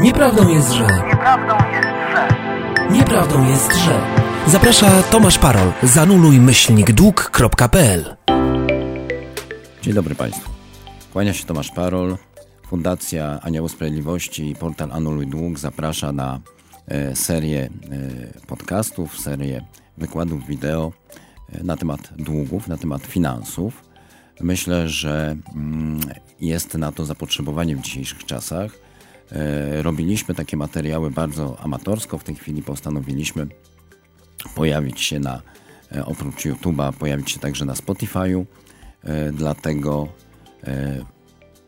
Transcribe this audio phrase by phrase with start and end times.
[0.00, 0.82] Nieprawdą jest, że...
[0.82, 2.28] Nieprawdą jest, że...
[2.90, 4.00] Nieprawdą jest, że...
[4.46, 5.72] Zaprasza Tomasz Parol.
[5.82, 8.16] Zanuluj myślnik dług.pl
[9.82, 10.50] Dzień dobry Państwu.
[11.12, 12.16] Kłania się Tomasz Parol.
[12.66, 16.40] Fundacja Anioły Sprawiedliwości i portal Anuluj Dług zaprasza na
[16.88, 17.68] e, serię
[18.40, 19.64] e, podcastów, serię
[19.96, 20.92] wykładów wideo
[21.52, 23.84] e, na temat długów, na temat finansów.
[24.40, 26.00] Myślę, że mm,
[26.40, 28.87] jest na to zapotrzebowanie w dzisiejszych czasach.
[29.32, 32.18] E, robiliśmy takie materiały bardzo amatorsko.
[32.18, 33.46] W tej chwili postanowiliśmy
[34.54, 35.42] pojawić się na,
[35.92, 38.44] e, oprócz YouTube'a, pojawić się także na Spotify'u.
[39.04, 40.08] E, Dlatego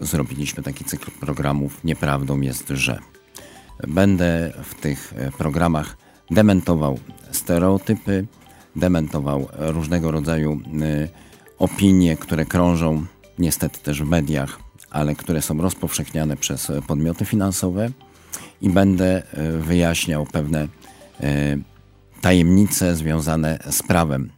[0.01, 2.98] zrobiliśmy taki cykl programów Nieprawdą jest, że.
[3.89, 5.97] Będę w tych programach
[6.31, 6.98] dementował
[7.31, 8.27] stereotypy,
[8.77, 10.61] dementował różnego rodzaju
[11.59, 13.06] opinie, które krążą
[13.39, 14.59] niestety też w mediach,
[14.91, 17.91] ale które są rozpowszechniane przez e, podmioty finansowe
[18.62, 20.69] i będę e, wyjaśniał pewne
[21.20, 21.56] e,
[22.20, 24.31] tajemnice związane z prawem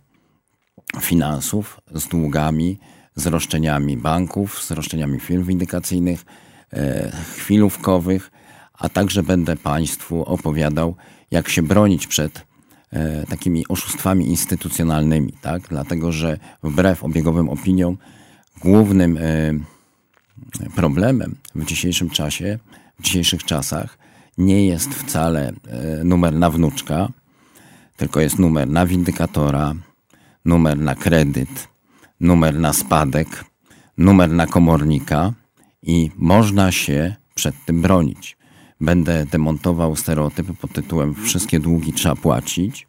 [1.00, 2.78] finansów, z długami,
[3.14, 6.24] z roszczeniami banków, z roszczeniami firm windykacyjnych,
[7.36, 8.30] chwilówkowych,
[8.74, 10.96] a także będę Państwu opowiadał,
[11.30, 12.46] jak się bronić przed
[13.28, 15.62] takimi oszustwami instytucjonalnymi, tak?
[15.68, 17.98] Dlatego, że wbrew obiegowym opiniom,
[18.62, 19.18] głównym
[20.76, 22.58] problemem w dzisiejszym czasie,
[22.98, 23.98] w dzisiejszych czasach
[24.38, 27.08] nie jest wcale e, numer na wnuczka,
[27.96, 29.74] tylko jest numer na windykatora,
[30.44, 31.68] numer na kredyt,
[32.20, 33.44] numer na spadek,
[33.98, 35.32] numer na komornika
[35.82, 38.36] i można się przed tym bronić.
[38.80, 42.88] Będę demontował stereotypy pod tytułem wszystkie długi trzeba płacić,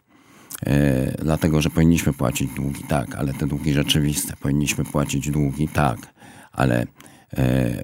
[0.65, 4.33] e, dlatego że powinniśmy płacić długi, tak, ale te długi rzeczywiste.
[4.41, 6.13] Powinniśmy płacić długi, tak,
[6.51, 6.87] ale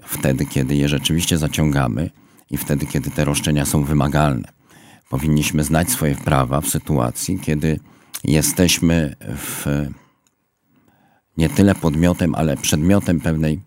[0.04, 2.10] wtedy, kiedy je rzeczywiście zaciągamy
[2.50, 4.48] i wtedy, kiedy te roszczenia są wymagalne.
[5.08, 7.80] Powinniśmy znać swoje prawa w sytuacji, kiedy
[8.24, 9.66] jesteśmy w
[11.36, 13.60] nie tyle podmiotem, ale przedmiotem pewnej,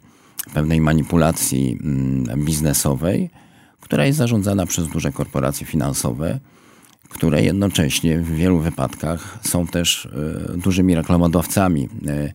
[0.53, 3.29] pewnej manipulacji mm, biznesowej,
[3.81, 6.40] która jest zarządzana przez duże korporacje finansowe,
[7.09, 12.34] które jednocześnie w wielu wypadkach są też e, dużymi reklamodawcami e, e,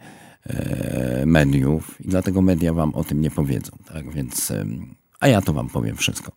[1.26, 3.72] mediów i dlatego media wam o tym nie powiedzą.
[3.92, 4.12] Tak?
[4.12, 4.52] Więc,
[5.20, 6.32] a ja to wam powiem wszystko.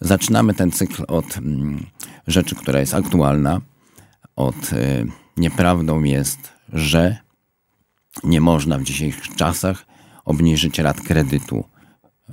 [0.00, 1.86] Zaczynamy ten cykl od mm,
[2.26, 3.60] rzeczy, która jest aktualna,
[4.36, 5.04] od e,
[5.36, 7.16] nieprawdą jest, że
[8.24, 9.86] nie można w dzisiejszych czasach
[10.24, 11.64] obniżyć rat kredytu,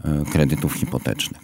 [0.04, 1.42] e, kredytów hipotecznych.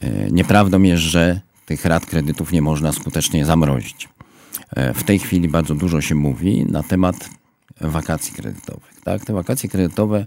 [0.00, 4.08] E, Nieprawdą jest, że tych rat kredytów nie można skutecznie zamrozić.
[4.76, 7.30] E, W tej chwili bardzo dużo się mówi na temat
[7.80, 9.00] wakacji kredytowych.
[9.04, 9.24] Tak?
[9.24, 10.26] Te wakacje kredytowe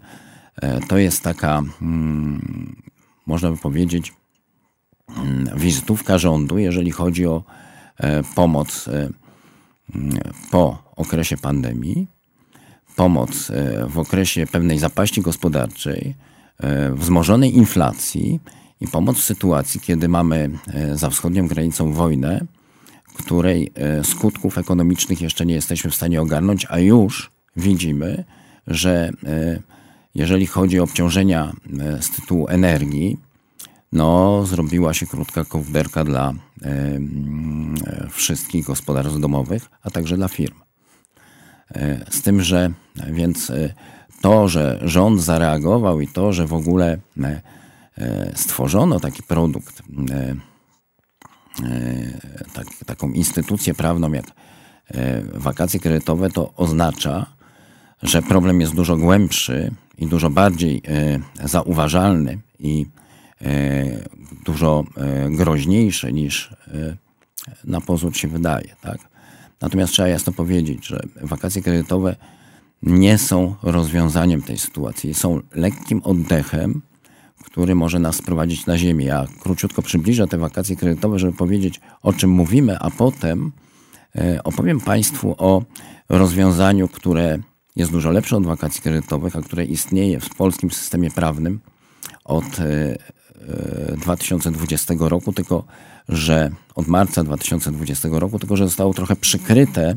[0.62, 2.76] e, to jest taka, mm,
[3.26, 4.14] można by powiedzieć,
[5.18, 7.44] mm, wizytówka rządu, jeżeli chodzi o
[7.98, 9.10] e, pomoc e,
[9.96, 10.18] mm,
[10.52, 12.08] po okresie pandemii,
[12.96, 13.52] pomoc
[13.88, 16.16] w okresie pewnej zapaści gospodarczej,
[16.94, 18.40] wzmożonej inflacji
[18.82, 20.50] i pomoc w sytuacji, kiedy mamy
[20.94, 22.46] za wschodnią granicą wojnę,
[23.14, 23.72] której
[24.04, 28.24] skutków ekonomicznych jeszcze nie jesteśmy w stanie ogarnąć, a już widzimy,
[28.68, 29.60] że e,
[30.16, 33.18] jeżeli chodzi o obciążenia e, z tytułu energii,
[33.92, 36.36] no, zrobiła się krótka kołderka dla e,
[36.66, 37.76] mm,
[38.10, 40.56] wszystkich gospodarstw domowych, a także dla firm.
[42.10, 42.72] Z tym, że
[43.12, 43.52] więc
[44.22, 46.98] to, że rząd zareagował i to, że w ogóle
[48.36, 49.84] stworzono taki produkt,
[52.54, 54.26] tak, taką instytucję prawną jak
[55.34, 57.26] wakacje kredytowe, to oznacza,
[58.04, 62.86] że problem jest dużo głębszy i dużo bardziej e, zauważalny i
[63.42, 63.48] e,
[64.46, 66.56] dużo e, groźniejszy niż
[67.64, 68.76] na pozór się wydaje.
[68.82, 68.98] Tak?
[69.62, 72.16] Natomiast trzeba jasno powiedzieć, że wakacje kredytowe
[72.84, 75.14] nie są rozwiązaniem tej sytuacji.
[75.14, 76.82] Są lekkim oddechem,
[77.44, 79.06] który może nas sprowadzić na ziemię.
[79.06, 83.52] Ja króciutko przybliżę te wakacje kredytowe, żeby powiedzieć o czym mówimy, a potem
[84.44, 85.64] opowiem Państwu o
[86.10, 87.40] rozwiązaniu, które
[87.76, 91.60] jest dużo lepsze od wakacji kredytowych, a które istnieje w polskim systemie prawnym
[92.24, 92.98] od e,
[93.94, 95.64] e, 2020 roku, tylko
[96.10, 99.96] że od marca 2020 roku, tylko że zostało trochę przykryte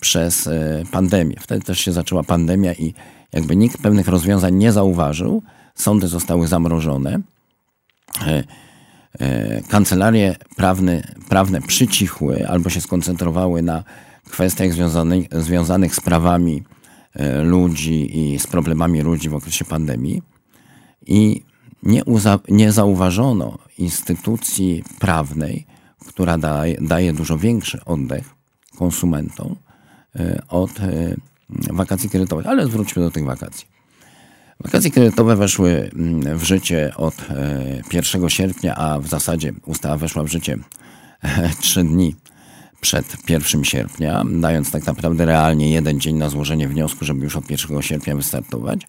[0.00, 1.36] przez e, pandemię.
[1.40, 2.94] Wtedy też się zaczęła pandemia i
[3.32, 5.42] jakby nikt pewnych rozwiązań nie zauważył.
[5.74, 7.20] Sądy zostały zamrożone.
[8.26, 8.44] E,
[9.20, 13.84] e, Kancelarie prawne, prawne przycichły albo się skoncentrowały na
[14.28, 16.62] kwestiach związanych, związanych z prawami
[17.14, 20.22] e, ludzi i z problemami ludzi w okresie pandemii.
[21.06, 21.42] I
[21.82, 22.02] nie,
[22.48, 25.66] nie zauważono instytucji prawnej,
[26.08, 28.34] która daje, daje dużo większy oddech
[28.76, 29.56] konsumentom
[30.48, 30.70] od
[31.70, 32.46] wakacji kredytowych.
[32.46, 33.66] Ale zwróćmy do tych wakacji.
[34.60, 37.14] Wakacje kredytowe weszły mm, w życie od
[37.92, 40.58] 1 e, sierpnia, a w zasadzie ustawa weszła w życie
[41.60, 42.16] 3 dni
[42.80, 47.50] przed 1 sierpnia, dając tak naprawdę realnie jeden dzień na złożenie wniosku, żeby już od
[47.50, 48.80] 1 sierpnia wystartować.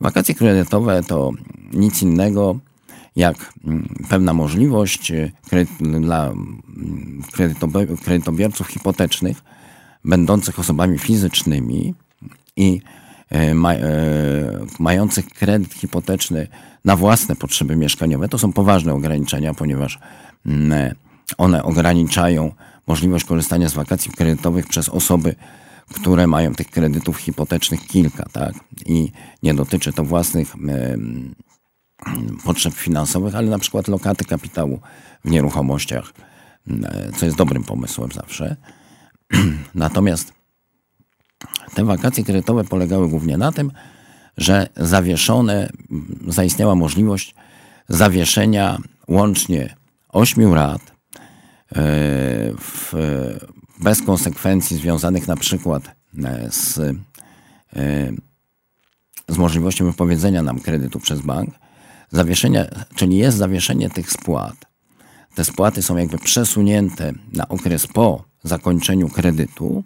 [0.00, 1.32] Wakacje kredytowe to
[1.72, 2.58] nic innego
[3.16, 5.30] jak mm, pewna możliwość e,
[6.00, 7.22] dla mm,
[8.04, 9.42] kredytobiorców hipotecznych,
[10.04, 11.94] będących osobami fizycznymi
[12.56, 12.80] i
[13.54, 13.80] ma, e,
[14.78, 16.48] mających kredyt hipoteczny
[16.84, 18.28] na własne potrzeby mieszkaniowe.
[18.28, 19.98] To są poważne ograniczenia, ponieważ
[20.46, 20.94] mm,
[21.38, 22.52] one ograniczają
[22.88, 25.34] możliwość korzystania z wakacji kredytowych przez osoby,
[25.94, 28.54] które mają tych kredytów hipotecznych kilka, tak?
[28.86, 29.12] I
[29.42, 30.54] nie dotyczy to własnych
[32.44, 34.80] potrzeb finansowych, ale na przykład lokaty kapitału
[35.24, 36.12] w nieruchomościach,
[37.16, 38.56] co jest dobrym pomysłem zawsze.
[39.74, 40.32] Natomiast
[41.74, 43.72] te wakacje kredytowe polegały głównie na tym,
[44.36, 45.70] że zawieszone,
[46.26, 47.34] zaistniała możliwość
[47.88, 49.76] zawieszenia łącznie
[50.08, 50.97] ośmiu rat
[52.58, 52.92] w,
[53.80, 55.82] bez konsekwencji związanych na przykład
[56.24, 58.12] e, z, e,
[59.28, 61.50] z możliwością wypowiedzenia nam kredytu przez bank.
[62.10, 64.54] Zawieszenia, czyli jest zawieszenie tych spłat.
[65.34, 69.84] Te spłaty są jakby przesunięte na okres po zakończeniu kredytu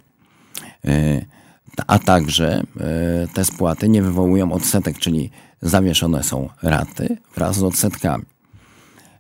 [1.87, 5.31] a także e, te spłaty nie wywołują odsetek, czyli
[5.63, 8.25] zawieszone są raty wraz z odsetkami.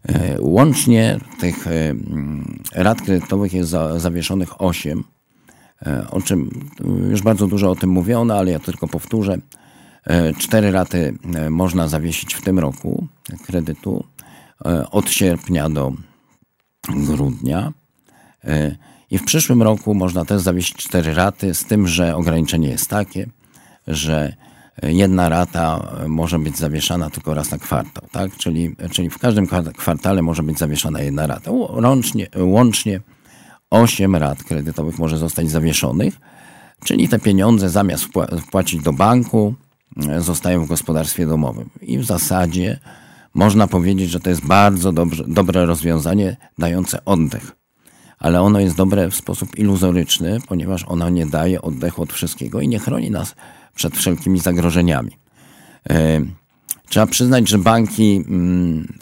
[0.08, 5.04] E, łącznie tych e, mm, rat kredytowych jest zawieszonych 8,
[6.10, 6.70] o czym
[7.10, 9.38] już bardzo dużo o tym mówiono, ale ja tylko powtórzę.
[10.38, 11.19] Cztery raty
[11.50, 13.06] można zawiesić w tym roku
[13.46, 14.04] kredytu
[14.90, 15.93] od sierpnia do
[16.88, 17.72] grudnia.
[19.10, 23.26] I w przyszłym roku można też zawiesić cztery raty, z tym, że ograniczenie jest takie,
[23.87, 24.37] że
[24.82, 28.36] jedna rata może być zawieszana tylko raz na kwartał, tak?
[28.36, 29.46] Czyli, czyli w każdym
[29.76, 31.50] kwartale może być zawieszana jedna rata.
[31.50, 33.00] Łącznie, łącznie
[33.70, 36.20] 8 rat kredytowych może zostać zawieszonych,
[36.84, 38.04] czyli te pieniądze zamiast
[38.42, 39.54] wpłacić do banku,
[40.19, 41.70] zostają w gospodarstwie domowym.
[41.80, 42.78] I w zasadzie
[43.34, 47.62] można powiedzieć, że to jest bardzo dobrze, dobre rozwiązanie dające oddech
[48.22, 52.68] ale ono jest dobre w sposób iluzoryczny, ponieważ ono nie daje oddechu od wszystkiego i
[52.68, 53.34] nie chroni nas
[53.74, 55.10] przed wszelkimi zagrożeniami.
[55.90, 56.20] E,
[56.88, 58.92] trzeba przyznać, że banki, mm,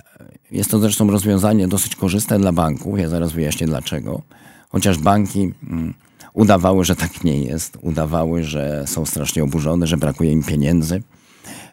[0.51, 4.23] jest to zresztą rozwiązanie dosyć korzystne dla banków, ja zaraz wyjaśnię dlaczego,
[4.69, 5.95] chociaż banki mm,
[6.33, 11.03] udawały, że tak nie jest, udawały, że są strasznie oburzone, że brakuje im pieniędzy.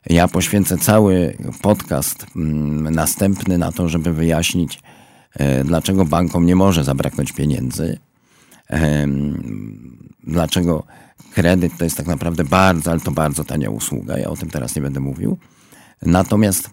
[0.09, 4.79] Ja poświęcę cały podcast mm, następny na to, żeby wyjaśnić,
[5.37, 7.99] E, dlaczego bankom nie może zabraknąć pieniędzy,
[8.69, 9.07] e,
[10.23, 10.83] dlaczego
[11.33, 14.17] kredyt to jest tak naprawdę bardzo, ale to bardzo tania usługa.
[14.17, 15.37] Ja o tym teraz nie będę mówił.
[16.01, 16.69] Natomiast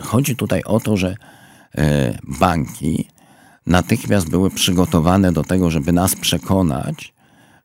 [0.00, 1.14] chodzi tutaj o to, że
[1.78, 3.08] e, banki
[3.66, 7.14] natychmiast były przygotowane do tego, żeby nas przekonać,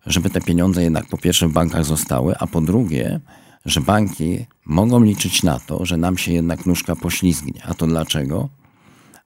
[0.06, 3.20] żeby te pieniądze jednak po pierwsze w bankach zostały, a po drugie,
[3.66, 7.62] że banki mogą liczyć na to, że nam się jednak nóżka poślizgnie.
[7.66, 8.50] A to dlaczego?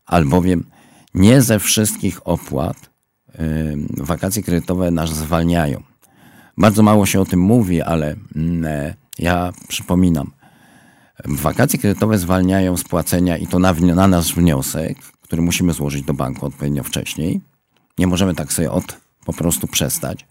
[0.10, 0.66] albowiem
[1.14, 2.90] nie ze wszystkich opłat
[3.98, 5.84] wakacje kredytowe nas zwalniają.
[6.60, 10.32] Bardzo mało się o tym mówi, ale mm, e, ja przypominam.
[11.26, 16.14] Wakacje kredytowe zwalniają z płacenia i to na, na nasz wniosek, który musimy złożyć do
[16.14, 17.42] banku odpowiednio wcześniej.
[17.98, 20.28] Nie możemy tak sobie od po prostu przestać,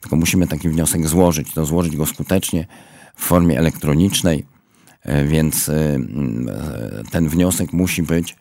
[0.00, 1.54] tylko musimy taki wniosek złożyć.
[1.54, 2.66] To złożyć go skutecznie
[3.16, 4.46] w formie elektronicznej,
[5.02, 5.98] e, więc e,
[7.10, 8.36] ten wniosek musi być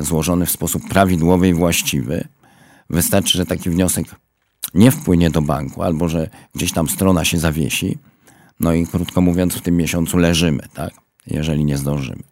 [0.00, 2.28] złożony w sposób prawidłowy i właściwy.
[2.90, 4.06] Wystarczy, że taki wniosek
[4.74, 7.98] nie wpłynie do banku, albo że gdzieś tam strona się zawiesi.
[8.60, 10.92] No i krótko mówiąc, w tym miesiącu leżymy, tak?
[11.26, 12.22] Jeżeli nie zdążymy.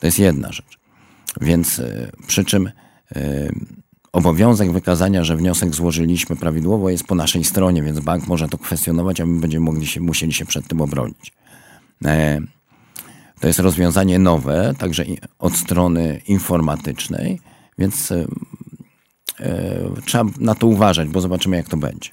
[0.00, 0.78] To jest jedna rzecz.
[1.40, 2.70] Więc e, przy czym
[3.16, 3.50] e,
[4.12, 9.20] obowiązek wykazania, że wniosek złożyliśmy prawidłowo jest po naszej stronie, więc bank może to kwestionować,
[9.20, 11.32] a my będziemy mogli się, musieli się przed tym obronić.
[13.40, 15.04] To jest rozwiązanie nowe, także
[15.38, 17.40] od strony informatycznej,
[17.78, 18.26] więc e, e,
[20.04, 22.10] trzeba na to uważać, bo zobaczymy, jak to będzie.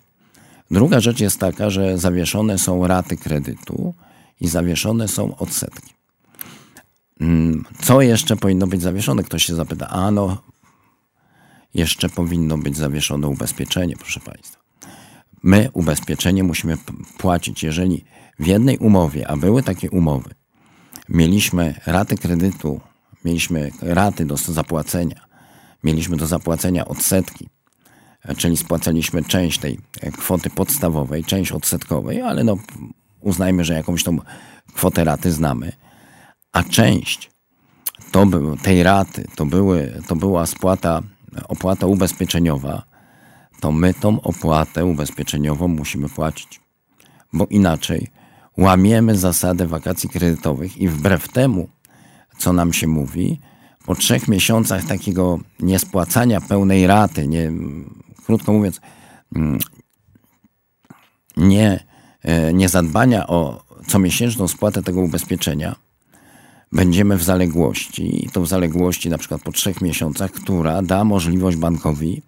[0.72, 3.94] Druga rzecz jest taka, że zawieszone są raty kredytu
[4.42, 5.94] i zawieszone są odsetki.
[7.22, 9.24] Mm, co jeszcze powinno być zawieszone?
[9.24, 10.38] Ktoś się zapyta, a no,
[11.74, 14.60] jeszcze powinno być zawieszone ubezpieczenie, proszę Państwa.
[15.44, 16.78] My ubezpieczenie musimy
[17.18, 18.04] płacić, jeżeli
[18.40, 20.30] w jednej umowie, a były takie umowy,
[21.10, 22.82] mieliśmy raty kredytu
[23.28, 25.27] mieliśmy raty do zapłacenia,
[25.88, 27.50] mieliśmy do zapłacenia odsetki,
[28.38, 29.80] czyli spłacaliśmy część tej
[30.18, 32.58] kwoty podstawowej, część odsetkowej, ale no
[33.22, 34.18] uznajmy, że jakąś tą
[34.74, 35.72] kwotę raty znamy,
[36.52, 37.32] a część
[38.12, 41.02] to był, tej raty to, były, to była spłata,
[41.48, 42.84] opłata ubezpieczeniowa,
[43.60, 46.62] to my tą opłatę ubezpieczeniową musimy płacić.
[47.34, 48.08] Bo inaczej
[48.58, 51.70] łamiemy zasadę wakacji kredytowych i wbrew temu,
[52.38, 53.40] co nam się mówi,
[53.88, 57.52] po trzech miesiącach takiego niespłacania pełnej raty, nie,
[58.26, 58.82] krótko mówiąc,
[59.36, 59.60] mm,
[61.38, 61.86] nie,
[62.22, 65.76] e, nie zadbania o comiesięczną spłatę tego ubezpieczenia,
[66.72, 71.58] będziemy w zaległości, i to w zaległości na przykład po trzech miesiącach, która da możliwość
[71.58, 72.22] bankowi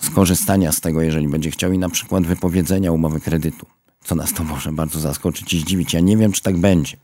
[0.00, 3.66] skorzystania z tego, jeżeli będzie chciał, i na przykład wypowiedzenia umowy kredytu,
[4.04, 5.94] co nas to może bardzo zaskoczyć i zdziwić.
[5.94, 6.96] Ja nie wiem, czy tak będzie.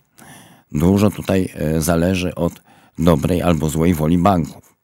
[0.72, 2.64] Dużo tutaj e, zależy od
[2.98, 4.76] dobrej albo złej woli banków.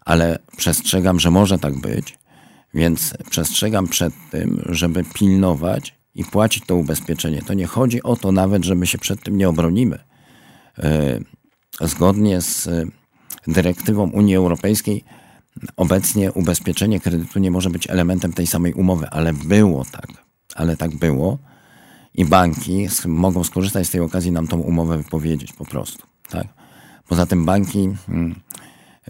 [0.00, 2.18] Ale przestrzegam, że może tak być,
[2.74, 7.42] więc przestrzegam przed tym, żeby pilnować i płacić to ubezpieczenie.
[7.42, 9.98] To nie chodzi o to nawet, że my się przed tym nie obronimy.
[10.78, 11.20] E,
[11.80, 12.84] zgodnie z e,
[13.46, 15.04] dyrektywą Unii Europejskiej
[15.76, 20.06] obecnie ubezpieczenie kredytu nie może być elementem tej samej umowy, ale było tak.
[20.54, 21.38] Ale tak było
[22.14, 26.06] i banki mogą skorzystać z tej okazji nam tą umowę wypowiedzieć po prostu.
[26.28, 26.46] Tak?
[27.08, 28.40] Poza tym banki mm,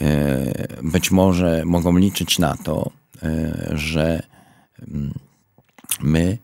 [0.00, 2.90] e, być może mogą liczyć na to,
[3.74, 4.22] że
[4.88, 5.14] mm,
[6.00, 6.38] my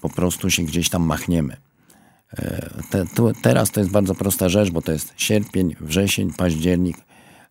[0.00, 1.56] po prostu się gdzieś tam machniemy.
[2.38, 3.04] E, te,
[3.42, 6.96] teraz to jest bardzo prosta rzecz, bo to jest sierpień, wrzesień, październik,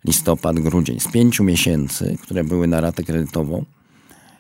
[0.06, 1.00] listopad, grudzień.
[1.00, 3.66] Z pięciu miesięcy, które były na ratę kredytową,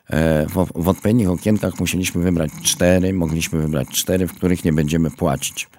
[0.07, 5.11] e, w, w odpowiednich okienkach musieliśmy wybrać cztery, mogliśmy wybrać cztery, w których nie będziemy
[5.11, 5.69] płacić.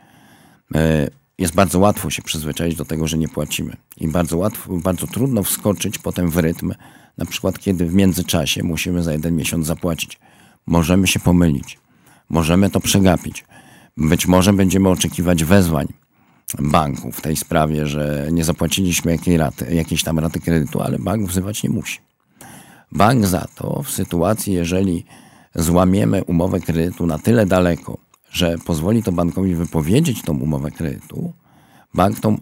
[1.39, 3.77] Jest bardzo łatwo się przyzwyczaić do tego, że nie płacimy.
[3.97, 6.75] I bardzo łatwo, bardzo trudno wskoczyć potem w rytm,
[7.19, 10.19] na przykład kiedy w międzyczasie musimy za jeden miesiąc zapłacić.
[10.67, 11.79] Możemy się pomylić.
[12.29, 13.45] Możemy to przegapić.
[13.97, 15.87] Być może będziemy oczekiwać wezwań
[16.59, 21.29] banku w tej sprawie, że nie zapłaciliśmy jakiej raty, jakiejś tam raty kredytu, ale bank
[21.29, 21.99] wzywać nie musi.
[22.93, 25.05] Bank za to w sytuacji, jeżeli
[25.55, 27.99] złamiemy umowę kredytu na tyle daleko,
[28.33, 31.33] że pozwoli to bankowi wypowiedzieć tą umowę kredytu,
[31.95, 32.39] bank tą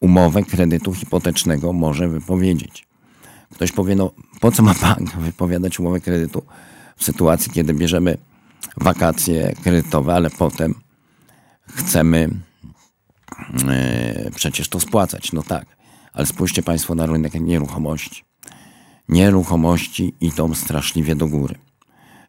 [0.00, 2.88] umowę kredytu hipotecznego może wypowiedzieć.
[3.50, 4.10] Ktoś powie, no
[4.40, 6.42] po co ma bank wypowiadać umowę kredytu
[6.96, 8.18] w sytuacji, kiedy bierzemy
[8.76, 10.74] wakacje kredytowe, ale potem
[11.68, 12.28] chcemy
[14.24, 15.32] yy, przecież to spłacać.
[15.32, 15.66] No tak,
[16.12, 18.24] ale spójrzcie Państwo na rynek nieruchomości.
[19.08, 21.54] Nieruchomości idą straszliwie do góry.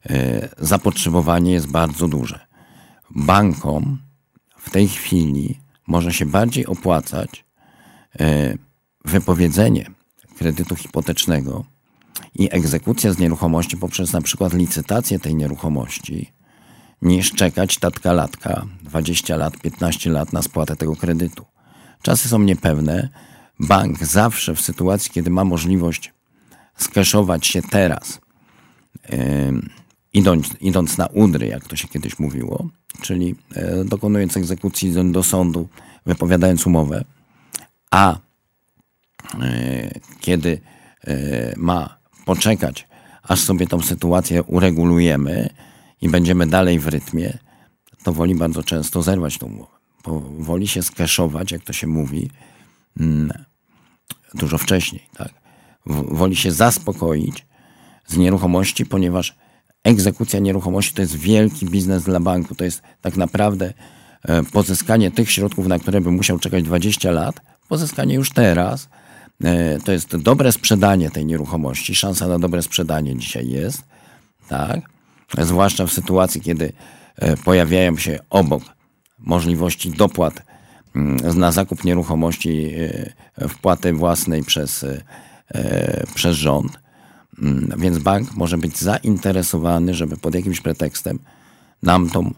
[0.10, 2.53] Yy, zapotrzebowanie jest bardzo duże.
[3.15, 3.98] Bankom
[4.58, 7.46] w tej chwili może się bardziej opłacać
[8.20, 8.58] yy,
[9.05, 9.89] wypowiedzenie
[10.38, 11.65] kredytu hipotecznego
[12.36, 16.32] i egzekucja z nieruchomości poprzez na przykład licytację tej nieruchomości,
[17.01, 21.46] niż czekać tatka latka 20 lat, 15 lat na spłatę tego kredytu.
[22.01, 23.10] Czasy są niepewne.
[23.60, 26.13] Bank zawsze w sytuacji, kiedy ma możliwość
[26.77, 28.22] skeszować się teraz,
[29.10, 29.62] yy,
[30.13, 32.70] idąc, idąc na udry, jak to się kiedyś mówiło,
[33.02, 35.68] czyli yy, dokonując egzekucji do sądu,
[36.06, 37.04] wypowiadając umowę,
[37.92, 38.18] a
[39.34, 40.62] yy, kiedy
[41.58, 42.88] ma poczekać,
[43.24, 45.50] aż sobie tą sytuację uregulujemy
[46.02, 47.38] i będziemy dalej w rytmie,
[48.04, 49.74] to woli bardzo często zerwać tą umowę.
[50.40, 52.30] Woli się skeszować, jak to się mówi,
[53.00, 53.34] mm,
[54.34, 55.04] dużo wcześniej.
[55.18, 55.34] Tak?
[55.86, 57.46] Woli się zaspokoić
[58.08, 59.36] z nieruchomości, ponieważ
[59.84, 62.56] egzekucja nieruchomości to jest wielki biznes dla banku.
[62.56, 63.74] To jest tak naprawdę
[64.24, 68.88] e, pozyskanie tych środków, na które by musiał czekać 20 lat, pozyskanie już teraz–
[69.44, 71.96] E, to jest dobre sprzedanie tej nieruchomości.
[71.96, 73.84] Szansa na dobre sprzedanie dzisiaj jest,
[74.50, 74.80] tak?
[75.38, 76.74] Zwłaszcza w sytuacji, kiedy
[77.16, 78.63] e, pojawiają się obok
[79.20, 80.44] możliwości dopłat
[80.96, 82.72] mm, na zakup nieruchomości
[83.50, 84.86] wpłaty własnej przez,
[86.16, 86.80] przez rząd.
[87.42, 91.20] Mm, więc bank może być zainteresowany, żeby pod jakimś pretekstem
[91.84, 92.34] nam tą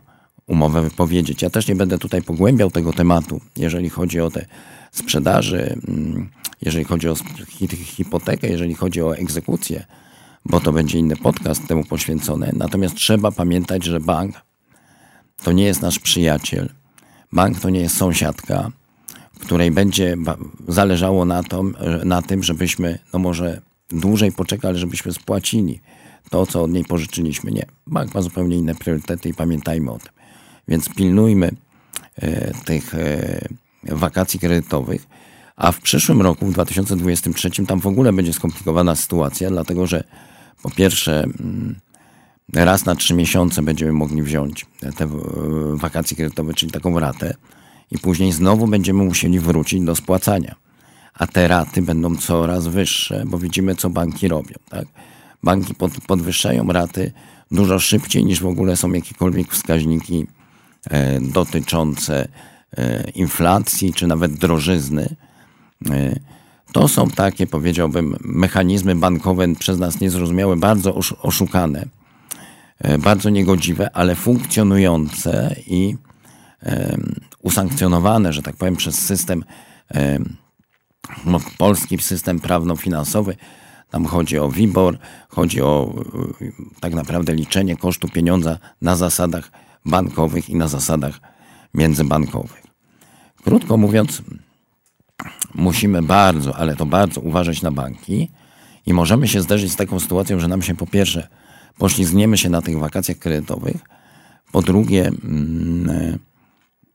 [0.47, 1.41] umowę wypowiedzieć.
[1.41, 4.45] Ja też nie będę tutaj pogłębiał tego tematu, jeżeli chodzi o te
[4.91, 6.29] sprzedaży mm,
[6.61, 7.15] jeżeli chodzi o
[7.75, 9.85] hipotekę, jeżeli chodzi o egzekucję,
[10.45, 12.51] bo to będzie inny podcast temu poświęcony.
[12.53, 14.41] Natomiast trzeba pamiętać, że bank
[15.43, 16.69] to nie jest nasz przyjaciel.
[17.31, 18.71] Bank to nie jest sąsiadka,
[19.39, 20.17] której będzie
[20.67, 21.63] zależało na, to,
[22.03, 23.61] na tym, żebyśmy no może
[23.95, 25.79] dłużej poczekali, żebyśmy spłacili
[26.29, 27.51] to, co od niej pożyczyliśmy.
[27.51, 27.65] Nie.
[27.87, 30.09] Bank ma zupełnie inne priorytety i pamiętajmy o tym.
[30.67, 31.51] Więc pilnujmy
[32.15, 33.47] e, tych e,
[33.83, 35.07] wakacji kredytowych,
[35.55, 40.03] a w przyszłym roku, w 2023, tam w ogóle będzie skomplikowana sytuacja, dlatego że
[40.63, 41.75] po pierwsze mm,
[42.53, 44.65] raz na trzy miesiące będziemy mogli wziąć
[44.97, 45.07] te
[45.73, 47.33] wakacje kredytowe, czyli taką ratę
[47.91, 50.64] i później znowu będziemy musieli wrócić do spłacania.
[51.15, 54.55] A te raty będą coraz wyższe, bo widzimy, co banki robią.
[54.69, 54.87] Tak?
[55.43, 57.11] Banki pod, podwyższają raty
[57.51, 60.27] dużo szybciej niż w ogóle są jakiekolwiek wskaźniki
[60.89, 62.27] e, dotyczące
[62.77, 65.15] e, inflacji czy nawet drożyzny.
[65.89, 66.19] E,
[66.71, 71.85] to są takie, powiedziałbym, mechanizmy bankowe przez nas niezrozumiałe, bardzo oszukane,
[72.99, 75.95] bardzo niegodziwe, ale funkcjonujące i
[77.39, 79.43] usankcjonowane, że tak powiem, przez system,
[81.57, 83.35] polski system prawno-finansowy.
[83.89, 84.97] Tam chodzi o WIBOR,
[85.29, 85.93] chodzi o
[86.41, 89.51] e, tak naprawdę liczenie kosztu pieniądza na zasadach
[89.85, 91.19] bankowych i na zasadach
[91.73, 92.63] międzybankowych.
[93.43, 94.21] Krótko mówiąc,
[95.55, 98.29] musimy bardzo, ale to bardzo uważać na banki
[98.85, 101.27] i możemy się zderzyć z taką sytuacją, że nam się po pierwsze
[101.77, 103.77] poślizgniemy się na tych wakacjach kredytowych,
[104.51, 106.19] po drugie mm,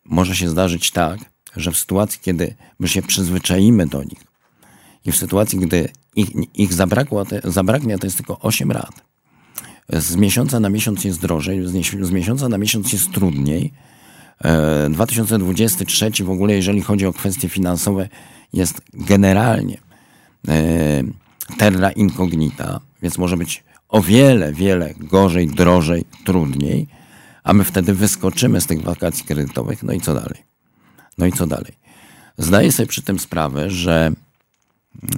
[0.04, 1.18] może się zdarzyć tak,
[1.56, 4.24] że w sytuacji, kiedy my się przyzwyczaimy do nich
[5.04, 9.02] i w sytuacji, gdy ich, ich zabrakło, zabraknie, to jest tylko 8 lat.
[9.88, 11.66] Z miesiąca na miesiąc jest drożej,
[12.02, 13.72] z miesiąca na miesiąc jest trudniej.
[14.90, 18.08] 2023 e, w ogóle, jeżeli chodzi o kwestie finansowe,
[18.52, 19.78] jest generalnie
[20.48, 21.02] e,
[21.58, 26.86] terra incognita, więc może być o wiele, wiele gorzej, drożej, trudniej
[27.42, 29.82] a my wtedy wyskoczymy z tych wakacji kredytowych.
[29.82, 30.49] No i co dalej?
[31.20, 31.72] No i co dalej?
[32.38, 34.12] Zdaję sobie przy tym sprawę, że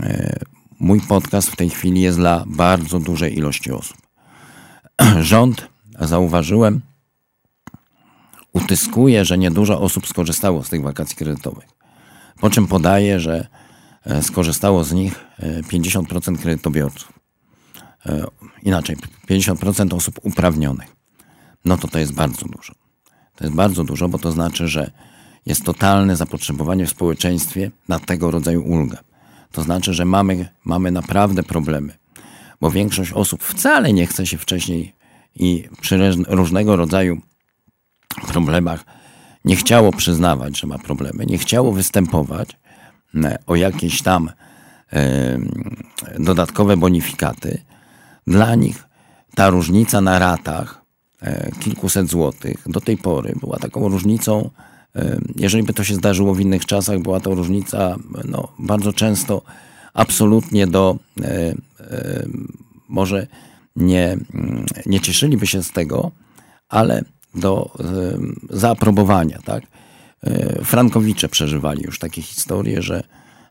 [0.03, 0.39] e,
[0.81, 3.97] mój podcast w tej chwili jest dla bardzo dużej ilości osób.
[5.21, 5.69] Rząd,
[6.01, 6.81] zauważyłem,
[8.53, 11.69] utyskuje, że niedużo osób skorzystało z tych wakacji kredytowych.
[12.41, 13.47] Po czym podaje, że
[14.05, 17.13] e, skorzystało z nich 50% e, kredytobiorców.
[18.63, 18.97] Inaczej,
[19.29, 21.03] 50% osób uprawnionych
[21.65, 22.75] no to to jest bardzo dużo.
[23.37, 24.91] To jest bardzo dużo, bo to znaczy, że
[25.47, 28.99] jest totalne zapotrzebowanie w społeczeństwie na tego rodzaju ulgę.
[29.53, 31.99] To znaczy, że mamy, mamy naprawdę problemy,
[32.61, 34.95] bo większość osób wcale nie chce się wcześniej
[35.35, 37.21] i przy różnego rodzaju
[38.29, 38.85] problemach
[39.45, 42.57] nie chciało przyznawać, że ma problemy, nie chciało występować
[43.15, 44.31] e, o jakieś tam
[46.19, 47.63] dodatkowe bonifikaty.
[48.27, 48.85] Dla nich
[49.35, 50.83] ta różnica na ratach
[51.23, 52.65] E, kilkuset złotych.
[52.67, 54.51] Do tej pory była taką różnicą,
[55.37, 59.43] jeżeli by to się zdarzyło w innych czasach, była to różnica no, bardzo często
[59.95, 61.55] absolutnie do, e,
[62.89, 63.27] może
[63.77, 64.17] nie,
[64.87, 66.11] nie cieszyliby się z tego,
[66.69, 67.71] ale do
[68.51, 69.39] zaaprobowania.
[69.45, 69.65] Tak?
[70.65, 73.03] Frankowicze przeżywali już takie historie, że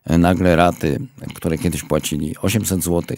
[0.06, 1.00] nagle raty,
[1.36, 3.18] które kiedyś płacili 800 zł,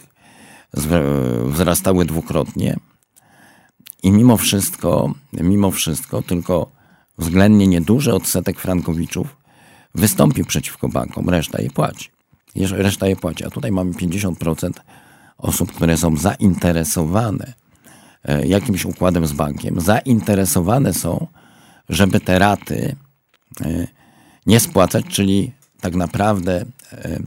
[1.45, 2.77] wzrastały dwukrotnie,
[4.03, 6.71] i mimo wszystko, mimo wszystko, tylko
[7.17, 9.35] względnie nieduży odsetek frankowiczów
[9.95, 12.09] wystąpił przeciwko bankom, reszta je płaci.
[12.55, 13.45] Reszta je płaci.
[13.45, 14.71] A tutaj mamy 50%
[15.37, 17.53] osób, które są zainteresowane
[18.23, 21.27] e, jakimś układem z bankiem, zainteresowane są,
[21.89, 22.95] żeby te raty
[23.61, 23.87] e,
[24.45, 27.19] nie spłacać, czyli tak naprawdę e,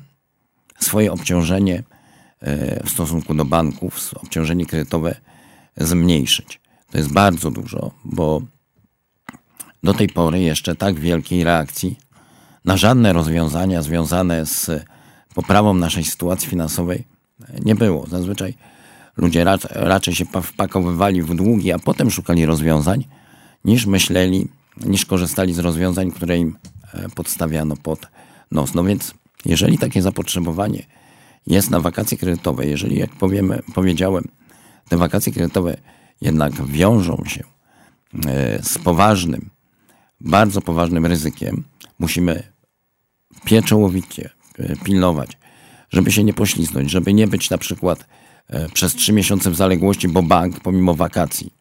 [0.79, 1.83] swoje obciążenie
[2.85, 5.14] w stosunku do banków, obciążenie kredytowe
[5.77, 6.61] zmniejszyć.
[6.90, 8.42] To jest bardzo dużo, bo
[9.87, 11.99] do tej pory jeszcze tak wielkiej reakcji
[12.64, 14.70] na żadne rozwiązania związane z
[15.35, 17.05] poprawą naszej sytuacji finansowej
[17.64, 18.07] nie było.
[18.07, 18.55] Zazwyczaj
[19.16, 23.05] ludzie raczej się wpakowywali w długi, a potem szukali rozwiązań,
[23.64, 24.49] niż myśleli,
[24.87, 26.57] niż korzystali z rozwiązań, które im
[26.94, 28.09] e, podstawiano pod
[28.51, 28.75] nos.
[28.75, 30.83] No więc, jeżeli takie zapotrzebowanie
[31.46, 34.25] jest na wakacje kredytowe, jeżeli, jak powiemy, powiedziałem,
[34.88, 35.77] te wakacje kredytowe
[36.20, 37.44] jednak wiążą się
[38.27, 39.56] e, z poważnym,
[40.20, 41.64] bardzo poważnym ryzykiem,
[41.98, 42.42] musimy
[43.44, 45.38] pieczołowicie e, pilnować,
[45.90, 48.07] żeby się nie poślizgnąć, żeby nie być na przykład
[48.48, 51.52] e, przez trzy miesiące w zaległości, bo bank pomimo wakacji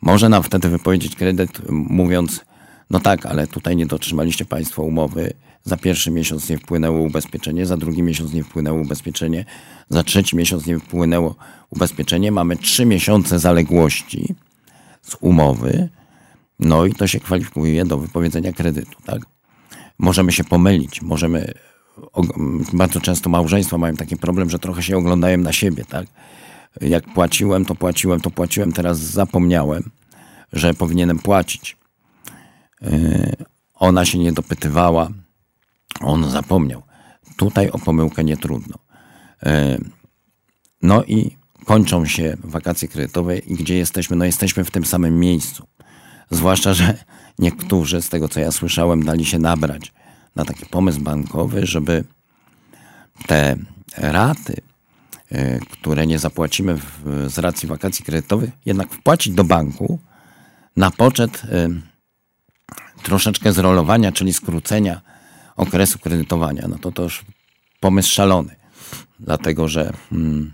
[0.00, 2.44] może nam wtedy wypowiedzieć kredyt, mówiąc,
[2.90, 5.32] no tak, ale tutaj nie dotrzymaliście Państwo umowy,
[5.64, 9.44] za pierwszy miesiąc nie wpłynęło ubezpieczenie, za drugi miesiąc nie wpłynęło ubezpieczenie,
[9.88, 11.34] za trzeci miesiąc nie wpłynęło
[11.70, 12.32] ubezpieczenie.
[12.32, 14.34] Mamy trzy miesiące zaległości
[15.02, 15.88] z umowy,
[16.58, 19.22] no i to się kwalifikuje do wypowiedzenia kredytu, tak?
[19.98, 21.54] Możemy się pomylić, możemy.
[22.72, 26.06] Bardzo często małżeństwa mają taki problem, że trochę się oglądają na siebie, tak?
[26.80, 29.90] Jak płaciłem, to płaciłem, to płaciłem, teraz zapomniałem,
[30.52, 31.76] że powinienem płacić.
[32.82, 33.36] Yy,
[33.74, 35.10] ona się nie dopytywała,
[36.00, 36.82] On zapomniał.
[37.36, 38.78] Tutaj o pomyłkę nie trudno.
[39.42, 39.78] E,
[40.82, 44.16] no i kończą się wakacje kredytowe i gdzie jesteśmy?
[44.16, 45.66] No jesteśmy w tym samym miejscu.
[46.30, 46.94] Zwłaszcza, że
[47.38, 49.92] niektórzy, z tego co ja słyszałem, dali się nabrać
[50.36, 52.04] na taki pomysł bankowy, żeby
[53.26, 53.56] te
[53.96, 54.56] raty,
[55.32, 56.78] e, które nie zapłacimy
[57.26, 59.98] z racji wakacji kredytowych, jednak wpłacić do banku
[60.76, 61.68] na poczet y,
[63.02, 65.00] troszeczkę zrolowania, czyli skrócenia
[65.56, 66.68] okresu kredytowania.
[66.68, 67.24] No to to już
[67.80, 68.56] pomysł szalony.
[69.20, 70.52] Dlatego, że mm,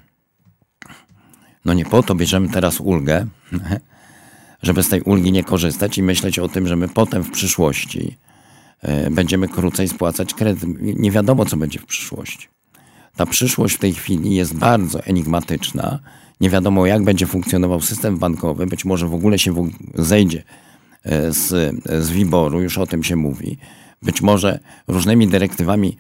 [1.64, 3.26] no nie po to bierzemy teraz ulgę,
[4.62, 8.16] żeby z tej ulgi nie korzystać i myśleć o tym, że my potem w przyszłości
[8.84, 10.64] y, będziemy krócej spłacać kredyt.
[10.80, 12.48] Nie wiadomo, co będzie w przyszłości.
[13.16, 15.98] Ta przyszłość w tej chwili jest bardzo enigmatyczna.
[16.40, 18.66] Nie wiadomo, jak będzie funkcjonował system bankowy.
[18.66, 20.42] Być może w ogóle się zejdzie
[21.04, 21.48] e, z,
[22.04, 23.58] z WIBOR-u, już o tym się mówi.
[24.02, 25.96] Być może różnymi dyrektywami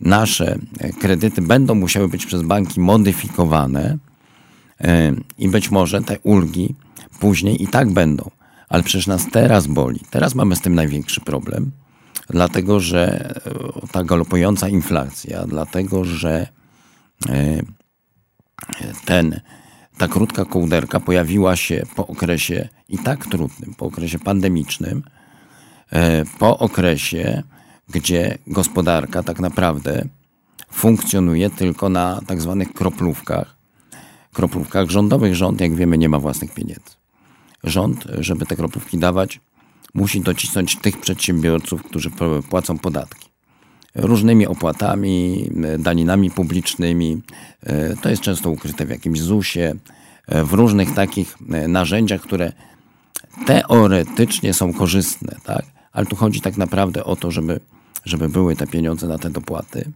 [0.00, 0.58] nasze
[1.00, 3.98] kredyty będą musiały być przez banki modyfikowane
[4.80, 6.74] e, i być może te ulgi
[7.18, 8.30] później i tak będą.
[8.68, 10.00] Ale przecież nas teraz boli.
[10.10, 11.72] Teraz mamy z tym największy problem
[12.30, 16.46] dlatego że e, ta galopująca inflacja, dlatego że
[17.28, 17.62] e,
[19.04, 19.40] ten,
[19.98, 25.02] ta krótka kołderka pojawiła się po okresie i tak trudnym, po okresie pandemicznym,
[25.92, 27.42] e, po okresie,
[27.88, 30.04] gdzie gospodarka tak naprawdę
[30.72, 33.56] funkcjonuje tylko na tak zwanych kroplówkach,
[34.32, 35.34] kroplówkach rządowych.
[35.34, 36.99] Rząd, jak wiemy, nie ma własnych pieniędzy.
[37.64, 39.40] Rząd, żeby te kroplówki dawać,
[39.94, 42.10] musi docisnąć tych przedsiębiorców, którzy
[42.50, 43.30] płacą podatki.
[43.94, 47.22] Różnymi opłatami, daninami publicznymi.
[47.62, 49.74] E, to jest często ukryte w jakimś ZUS-ie,
[50.26, 52.52] e, w różnych takich e, narzędziach, które
[53.46, 55.64] teoretycznie są korzystne, tak?
[55.92, 57.60] ale tu chodzi tak naprawdę o to, żeby,
[58.04, 59.92] żeby były te pieniądze na te dopłaty.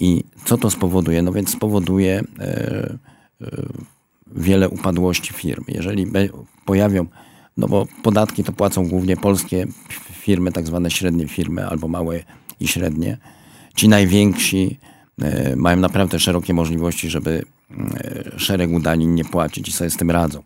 [0.00, 1.22] I co to spowoduje?
[1.22, 2.98] No więc spowoduje e,
[3.40, 3.62] e,
[4.34, 5.64] wiele upadłości firm.
[5.68, 6.06] Jeżeli
[6.64, 7.06] pojawią
[7.56, 9.66] no bo podatki to płacą głównie polskie
[10.12, 12.24] firmy, tak zwane średnie firmy albo małe
[12.60, 13.18] i średnie.
[13.74, 14.78] Ci najwięksi
[15.22, 20.10] e, mają naprawdę szerokie możliwości, żeby e, szeregu danin nie płacić i sobie z tym
[20.10, 20.42] radzą.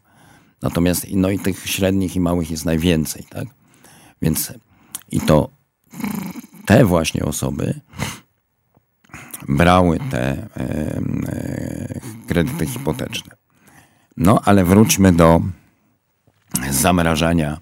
[0.62, 3.48] Natomiast no i tych średnich i małych jest najwięcej, tak?
[4.22, 4.53] Więc
[5.11, 5.51] i to
[6.66, 7.81] te właśnie osoby
[9.48, 13.47] brały te e, kredyty hipoteczne.
[14.18, 15.40] No ale wróćmy do
[16.70, 17.59] zamrażania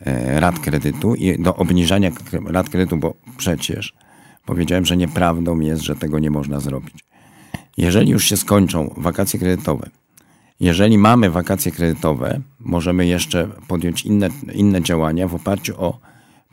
[0.00, 2.10] e, rat kredytu i do obniżania
[2.46, 3.94] rat kredytu, bo przecież
[4.46, 7.04] powiedziałem, że nieprawdą jest, że tego nie można zrobić.
[7.76, 9.90] Jeżeli już się skończą wakacje kredytowe,
[10.60, 15.98] jeżeli mamy wakacje kredytowe, możemy jeszcze podjąć inne, inne działania w oparciu o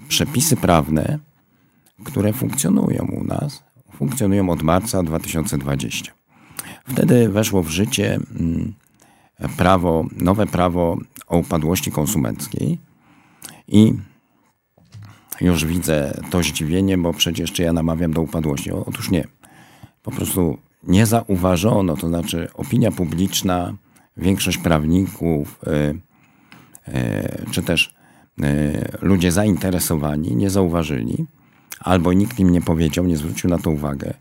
[0.08, 1.20] przepisy prawne,
[2.04, 3.64] które funkcjonują u nas,
[3.98, 6.12] funkcjonują od marca 2020.
[6.86, 8.74] Wtedy weszło w życie mm,
[9.58, 10.98] prawo, nowe prawo
[11.28, 12.78] o upadłości konsumenckiej
[13.68, 13.94] i
[15.42, 18.72] już widzę to zdziwienie, bo przecież czy ja namawiam do upadłości?
[18.72, 19.28] Otóż nie.
[20.04, 23.74] Po prostu nie zauważono, to znaczy opinia publiczna,
[24.18, 26.00] większość prawników, yy,
[26.94, 27.96] yy, czy też
[28.38, 28.48] yy,
[29.02, 31.26] ludzie zainteresowani nie zauważyli,
[31.80, 34.14] albo nikt im nie powiedział, nie zwrócił na to uwagę,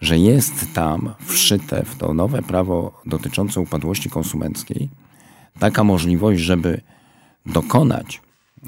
[0.00, 4.88] że jest tam wszyte w to nowe prawo dotyczące upadłości konsumenckiej
[5.58, 6.80] taka możliwość, żeby
[7.46, 8.20] dokonać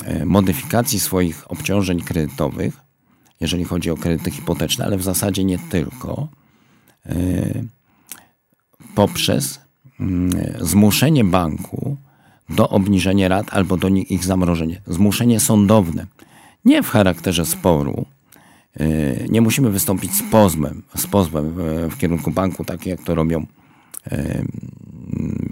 [0.05, 2.81] e, modyfikacji swoich obciążeń kredytowych,
[3.40, 6.29] jeżeli chodzi o kredyty hipoteczne, ale w zasadzie nie tylko,
[7.07, 7.14] e,
[8.95, 9.61] poprzez
[10.01, 11.97] mm, zmuszenie banku
[12.49, 14.77] do obniżenia rat albo do ich zamrożenia.
[14.87, 16.07] Zmuszenie sądowne.
[16.64, 18.07] Nie w charakterze sporu,
[19.28, 21.54] nie musimy wystąpić z pozwem, z pozwem
[21.90, 23.46] w kierunku banku, tak jak to robią
[24.12, 24.44] e,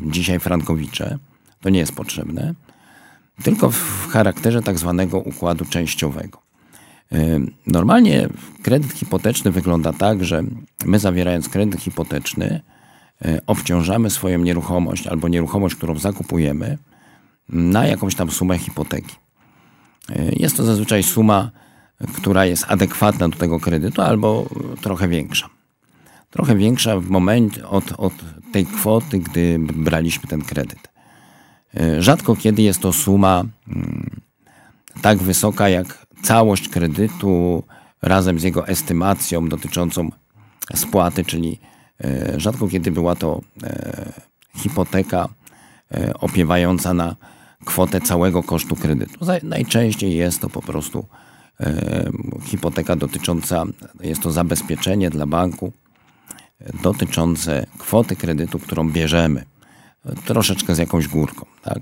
[0.07, 1.19] dzisiaj frankowicze.
[1.61, 2.55] To nie jest potrzebne.
[3.43, 6.39] Tylko w charakterze tak zwanego układu częściowego.
[7.13, 8.29] E, normalnie
[8.63, 10.43] kredyt hipoteczny wygląda tak, że
[10.87, 12.61] my zawierając kredyt hipoteczny
[13.47, 16.79] obciążamy swoją nieruchomość albo nieruchomość, którą zakupujemy
[17.49, 19.17] na jakąś tam sumę hipoteki.
[20.33, 21.51] Jest to zazwyczaj suma
[22.17, 24.49] która jest adekwatna do tego kredytu, albo
[24.81, 25.49] trochę większa.
[26.31, 28.13] Trochę większa w momencie od, od
[28.53, 30.89] tej kwoty, gdy braliśmy ten kredyt.
[31.77, 34.21] E, rzadko kiedy jest to suma mm,
[35.03, 37.63] tak wysoka jak całość kredytu
[38.03, 40.11] razem z jego estymacją dotyczącą
[40.75, 41.59] spłaty, czyli
[42.05, 44.13] e, rzadko kiedy była to e,
[44.57, 45.29] hipoteka
[46.21, 47.17] opiewająca na
[47.65, 49.27] kwotę całego kosztu kredytu.
[49.43, 51.07] Najczęściej jest to po prostu
[52.45, 53.65] hipoteka dotycząca,
[54.01, 55.73] jest to zabezpieczenie dla banku
[56.83, 59.45] dotyczące kwoty kredytu, którą bierzemy.
[60.25, 61.47] Troszeczkę z jakąś górką.
[61.63, 61.79] Tak?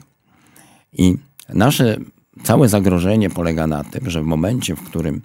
[0.93, 1.17] I
[1.49, 1.97] nasze
[2.43, 5.23] całe zagrożenie polega na tym, że w momencie, w którym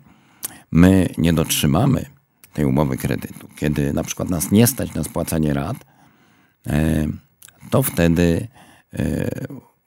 [0.71, 2.05] my nie dotrzymamy
[2.53, 5.77] tej umowy kredytu, kiedy na przykład nas nie stać na spłacanie rat,
[6.67, 7.07] e,
[7.69, 8.47] to wtedy
[8.93, 9.29] e,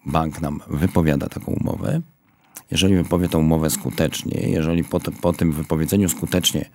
[0.06, 2.00] bank nam wypowiada taką umowę.
[2.70, 6.70] Jeżeli wypowie tę umowę skutecznie, jeżeli po, po tym wypowiedzeniu skutecznie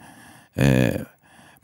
[0.58, 1.06] e,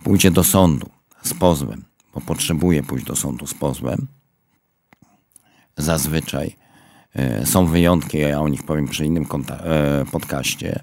[0.04, 0.90] pójdzie do sądu
[1.24, 4.08] z pozwem, bo potrzebuje pójść do sądu z pozwem,
[5.78, 6.56] zazwyczaj
[7.46, 9.26] są wyjątki, ja o nich powiem przy innym
[10.12, 10.80] podcaście,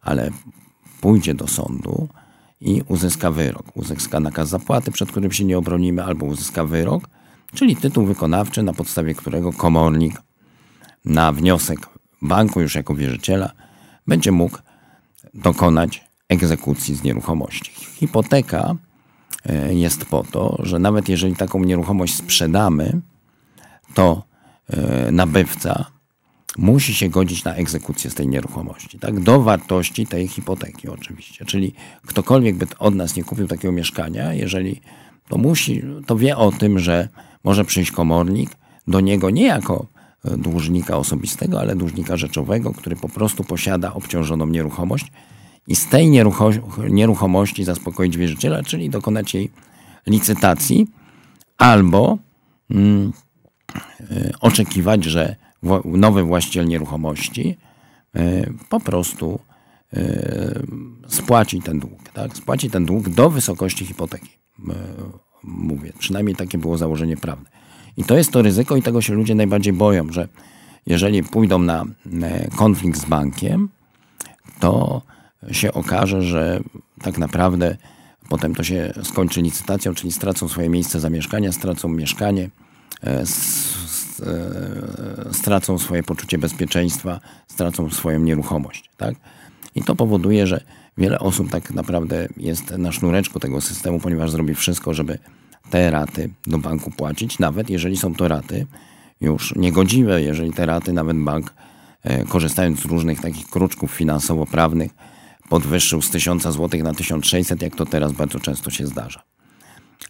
[0.00, 0.30] ale
[1.00, 2.08] pójdzie do sądu
[2.60, 3.66] i uzyska wyrok.
[3.74, 7.08] Uzyska nakaz zapłaty, przed którym się nie obronimy, albo uzyska wyrok,
[7.54, 10.22] czyli tytuł wykonawczy, na podstawie którego komornik
[11.04, 11.80] na wniosek
[12.22, 13.52] banku już jako wierzyciela
[14.06, 14.58] będzie mógł
[15.34, 17.72] dokonać egzekucji z nieruchomości.
[17.74, 18.74] Hipoteka
[19.46, 23.00] e, jest po to, że nawet jeżeli taką nieruchomość sprzedamy,
[23.94, 24.22] to
[24.70, 25.84] e, nabywca
[26.58, 29.20] musi się godzić na egzekucję z tej nieruchomości, tak?
[29.20, 31.44] Do wartości tej hipoteki oczywiście.
[31.44, 31.74] Czyli
[32.06, 34.80] ktokolwiek by od nas nie kupił takiego mieszkania, jeżeli
[35.28, 37.08] to musi, to wie o tym, że
[37.44, 38.50] może przyjść komornik
[38.86, 39.86] do niego nie jako
[40.24, 45.12] dłużnika osobistego, ale dłużnika rzeczowego, który po prostu posiada obciążoną nieruchomość
[45.68, 46.10] i z tej
[46.90, 49.50] nieruchomości zaspokoić wierzyciela, czyli dokonać jej
[50.06, 50.86] licytacji
[51.58, 52.18] albo
[52.70, 53.12] mm,
[54.00, 55.36] y, oczekiwać, że
[55.84, 57.56] nowy właściciel nieruchomości
[58.14, 59.40] e, po prostu
[59.92, 60.62] e,
[61.08, 62.08] spłaci ten dług.
[62.12, 62.36] Tak?
[62.36, 64.28] Spłaci ten dług do wysokości hipoteki.
[64.68, 64.74] E,
[65.42, 67.50] mówię, przynajmniej takie było założenie prawne.
[67.96, 70.28] I to jest to ryzyko i tego się ludzie najbardziej boją, że
[70.86, 71.84] jeżeli pójdą na
[72.56, 73.68] konflikt z bankiem,
[74.60, 75.02] to
[75.52, 76.60] się okaże, że
[77.02, 77.76] tak naprawdę
[78.28, 82.50] potem to się skończy licytacją, czyli stracą swoje miejsce zamieszkania, stracą mieszkanie,
[83.06, 83.26] E,
[85.32, 88.90] stracą swoje poczucie bezpieczeństwa, stracą swoją nieruchomość.
[88.96, 89.14] Tak?
[89.74, 90.60] I to powoduje, że
[90.98, 95.18] wiele osób tak naprawdę jest na sznureczku tego systemu, ponieważ zrobi wszystko, żeby
[95.70, 98.66] te raty do banku płacić, nawet jeżeli są to raty
[99.20, 101.54] już niegodziwe, jeżeli te raty nawet bank,
[102.02, 104.90] e, korzystając z różnych takich kruczków finansowo-prawnych,
[105.48, 109.22] podwyższył z 1000 zł na 1600, jak to teraz bardzo często się zdarza.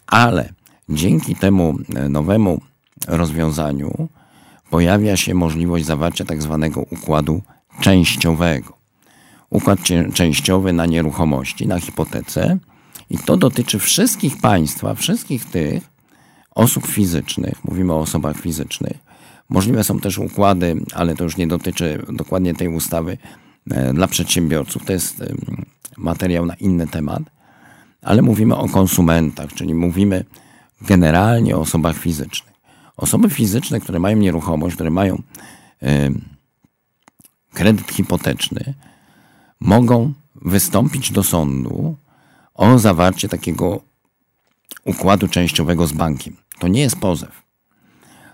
[0.07, 0.53] Ale
[0.89, 2.61] dzięki temu e, nowemu
[3.07, 4.07] rozwiązaniu
[4.69, 7.41] pojawia się możliwość zawarcia tak zwanego układu
[7.81, 8.73] częściowego.
[9.49, 9.79] Układ
[10.13, 12.57] częściowy na nieruchomości, na hipotece
[13.13, 15.89] i to dotyczy wszystkich państwa, wszystkich tych
[16.51, 18.97] osób fizycznych, mówimy o osobach fizycznych.
[19.49, 23.17] Możliwe są też układy, ale to już nie dotyczy dokładnie tej ustawy
[23.71, 24.85] e, dla przedsiębiorców.
[24.85, 25.23] To jest
[25.97, 27.23] materiał na inny temat,
[28.01, 30.25] ale mówimy o konsumentach, czyli mówimy
[30.81, 32.53] generalnie o osobach fizycznych.
[32.97, 35.21] Osoby fizyczne, które mają nieruchomość, które mają
[37.53, 38.73] kredyt hipoteczny,
[39.59, 41.97] mogą wystąpić do sądu
[42.55, 43.81] o zawarcie takiego
[44.85, 46.35] układu częściowego z bankiem.
[46.59, 47.43] To nie jest pozew.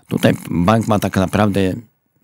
[0.08, 1.60] Tutaj bank ma tak naprawdę,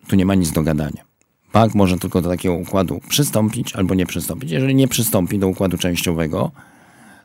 [0.07, 1.05] tu nie ma nic do gadania.
[1.53, 4.51] Bank może tylko do takiego układu przystąpić albo nie przystąpić.
[4.51, 6.51] Jeżeli nie przystąpi do układu częściowego,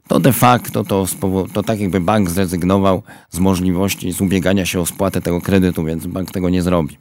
[0.08, 1.06] to de facto to,
[1.54, 6.08] to tak jakby bank zrezygnował z możliwości z ubiegania się o spłatę tego kredytu, więc
[6.08, 6.98] bank tego nie zrobi.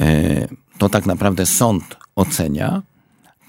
[0.00, 2.82] E, to tak naprawdę sąd ocenia,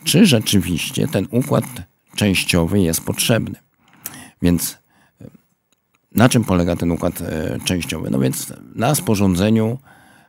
[0.04, 1.66] czy rzeczywiście ten układ
[2.16, 3.56] częściowy jest potrzebny.
[4.42, 4.78] Więc
[5.22, 5.26] e,
[6.12, 8.10] na czym polega ten układ e, częściowy?
[8.10, 9.80] No więc na sporządzeniu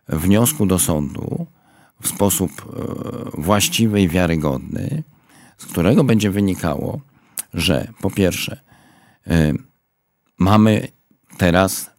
[0.09, 1.47] wniosku do sądu
[2.03, 2.77] w sposób
[3.35, 5.03] właściwy i wiarygodny,
[5.59, 7.01] z którego będzie wynikało,
[7.55, 8.61] że po pierwsze,
[10.39, 10.89] mamy
[11.39, 11.91] teraz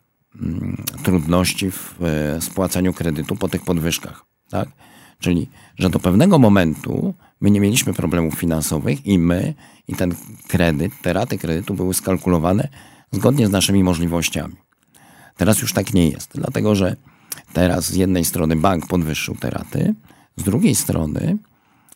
[0.41, 1.99] mm, trudności w
[2.39, 4.25] spłacaniu kredytu po tych podwyżkach.
[4.49, 4.69] Tak?
[5.25, 9.53] Czyli, że do pewnego momentu my nie mieliśmy problemów finansowych i my
[9.87, 10.15] i ten
[10.47, 12.67] kredyt, te raty kredytu były skalkulowane
[13.11, 14.55] zgodnie z naszymi możliwościami.
[15.37, 16.95] Teraz już tak nie jest, dlatego że
[17.53, 19.93] teraz z jednej strony bank podwyższył te raty,
[20.35, 21.37] z drugiej strony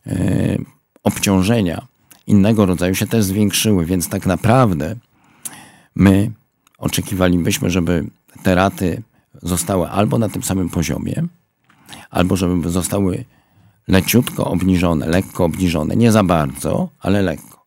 [0.05, 0.65] yy,
[1.03, 1.87] obciążenia
[2.27, 4.95] innego rodzaju się też zwiększyły, więc tak naprawdę
[5.95, 6.31] my
[6.77, 8.05] oczekiwalibyśmy, żeby
[8.43, 9.03] te raty
[9.41, 11.27] zostały albo na tym samym poziomie,
[12.09, 13.25] albo żeby zostały
[13.87, 17.65] leciutko obniżone, lekko obniżone, nie za bardzo, ale lekko.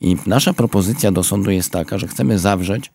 [0.00, 2.90] I nasza propozycja do sądu jest taka, że chcemy zawrzeć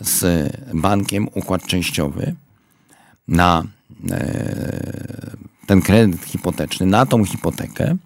[0.00, 2.34] z bankiem układ częściowy
[3.28, 3.64] na
[4.10, 7.96] e, ten kredyt hipoteczny, na tą hipotekę,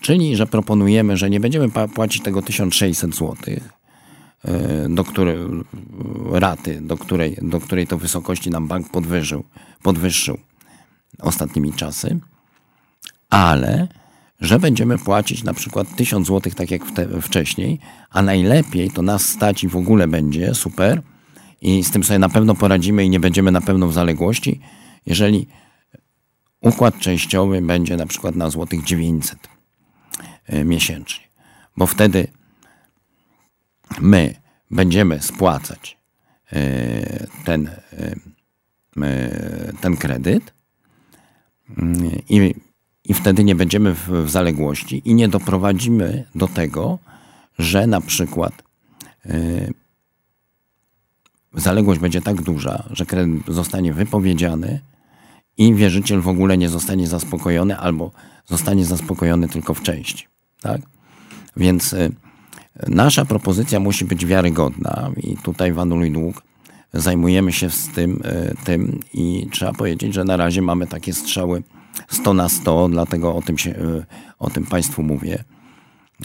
[0.00, 3.36] Czyli, że proponujemy, że nie będziemy płacić tego 1600 zł,
[4.88, 5.36] do której,
[6.32, 9.44] raty, do której, do której to wysokości nam bank podwyżył,
[9.82, 10.38] podwyższył
[11.18, 12.18] ostatnimi czasy,
[13.30, 13.88] ale
[14.40, 16.82] że będziemy płacić na przykład 1000 zł tak jak
[17.22, 17.78] wcześniej,
[18.10, 21.02] a najlepiej to nas stać i w ogóle będzie super
[21.60, 24.60] i z tym sobie na pewno poradzimy i nie będziemy na pewno w zaległości,
[25.06, 25.46] jeżeli
[26.60, 29.38] układ częściowy będzie na przykład na złotych 900
[30.46, 31.24] e, miesięcznie,
[31.76, 32.28] bo wtedy
[34.00, 34.34] my
[34.70, 35.98] będziemy spłacać
[36.52, 37.70] e, ten,
[39.02, 40.52] e, ten kredyt
[41.78, 42.54] mm, i
[43.04, 46.98] i wtedy nie będziemy w, w zaległości i nie doprowadzimy do tego,
[47.58, 48.62] że na przykład
[51.54, 54.80] zaległość będzie tak duża, że kredyt zostanie wypowiedziany
[55.56, 58.10] i wierzyciel w ogóle nie zostanie zaspokojony albo
[58.46, 60.26] zostanie zaspokojony tylko w części.
[60.60, 60.80] Tak?
[61.56, 61.94] Więc
[62.88, 66.42] nasza propozycja musi być wiarygodna i tutaj w Anuluj Dług
[66.92, 71.62] zajmujemy się z tym, yy, tym i trzeba powiedzieć, że na razie mamy takie strzały
[72.08, 74.04] 100 na 100, dlatego o tym, się, e,
[74.38, 75.44] o tym Państwu mówię.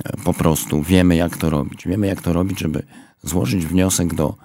[0.06, 1.88] E, po prostu wiemy, jak to robić.
[1.88, 2.84] Wiemy, jak to robić, żeby
[3.24, 4.36] złożyć wniosek do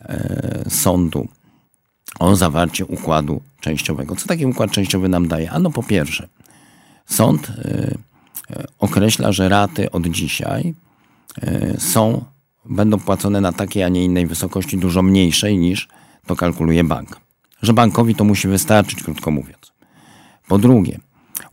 [0.00, 1.28] e, sądu
[2.18, 4.16] o zawarcie układu częściowego.
[4.16, 5.50] Co taki układ częściowy nam daje?
[5.50, 6.28] Ano po pierwsze,
[7.06, 7.94] sąd e,
[8.78, 10.83] określa, że raty od dzisiaj e,
[11.78, 12.24] są,
[12.64, 15.88] będą płacone na takiej, a nie innej wysokości, dużo mniejszej niż
[16.26, 17.20] to kalkuluje bank.
[17.62, 19.72] Że bankowi to musi wystarczyć, krótko mówiąc.
[20.48, 20.98] Po drugie,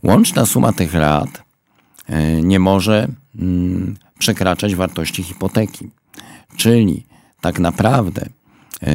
[0.02, 1.42] łączna suma tych rat
[2.06, 3.08] e, nie może
[3.38, 5.90] mm, przekraczać wartości hipoteki.
[6.56, 7.06] Czyli
[7.40, 8.28] tak naprawdę,
[8.82, 8.92] e,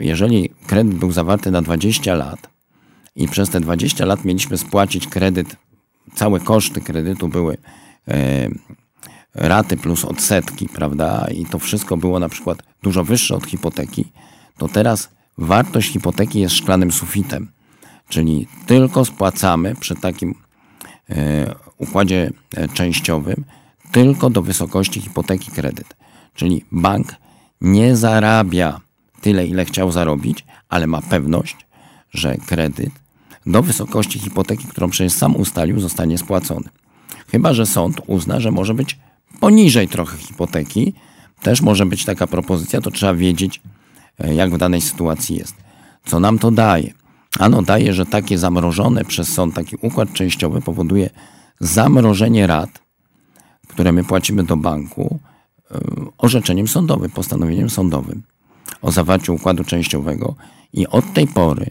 [0.00, 2.50] jeżeli kredyt był zawarty na 20 lat
[3.16, 5.56] i przez te 20 lat mieliśmy spłacić kredyt,
[6.14, 7.56] całe koszty kredytu były
[9.34, 11.26] raty plus odsetki, prawda?
[11.34, 14.12] I to wszystko było na przykład dużo wyższe od hipoteki,
[14.58, 17.48] to teraz wartość hipoteki jest szklanym sufitem.
[18.08, 20.34] Czyli tylko spłacamy przy takim
[21.10, 23.44] e, układzie e, częściowym
[23.92, 25.96] tylko do wysokości hipoteki kredyt.
[26.34, 27.14] Czyli bank
[27.60, 28.80] nie zarabia
[29.20, 31.56] tyle, ile chciał zarobić, ale ma pewność,
[32.10, 32.92] że kredyt
[33.46, 36.68] do wysokości hipoteki, którą przecież sam ustalił, zostanie spłacony.
[37.28, 38.98] Chyba, że sąd uzna, że może być
[39.40, 40.94] poniżej trochę hipoteki.
[41.42, 43.60] Też może być taka propozycja, to trzeba wiedzieć,
[44.18, 45.54] e, jak w danej sytuacji jest.
[46.04, 46.92] Co nam to daje?
[47.38, 51.10] Ano daje, że takie zamrożone przez sąd, taki układ częściowy powoduje
[51.60, 52.82] zamrożenie rat,
[53.68, 55.18] które my płacimy do banku
[55.70, 55.78] e,
[56.18, 58.22] orzeczeniem sądowym, postanowieniem sądowym
[58.82, 60.34] o zawarciu układu częściowego
[60.72, 61.70] i od tej pory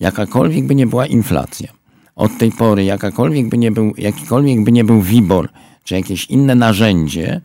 [0.00, 1.72] jakakolwiek by nie była inflacja,
[2.16, 5.48] od tej pory jakakolwiek by nie był, jakikolwiek by nie był WIBOR,
[5.84, 7.40] czy jakieś inne narzędzie,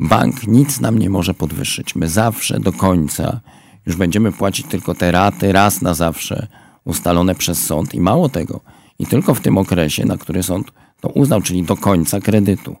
[0.00, 1.96] bank nic nam nie może podwyższyć.
[1.96, 3.40] My zawsze do końca
[3.86, 6.46] już będziemy płacić tylko te raty raz na zawsze
[6.84, 8.60] ustalone przez sąd i mało tego,
[8.98, 10.66] i tylko w tym okresie, na który sąd
[11.00, 12.76] to uznał, czyli do końca kredytu.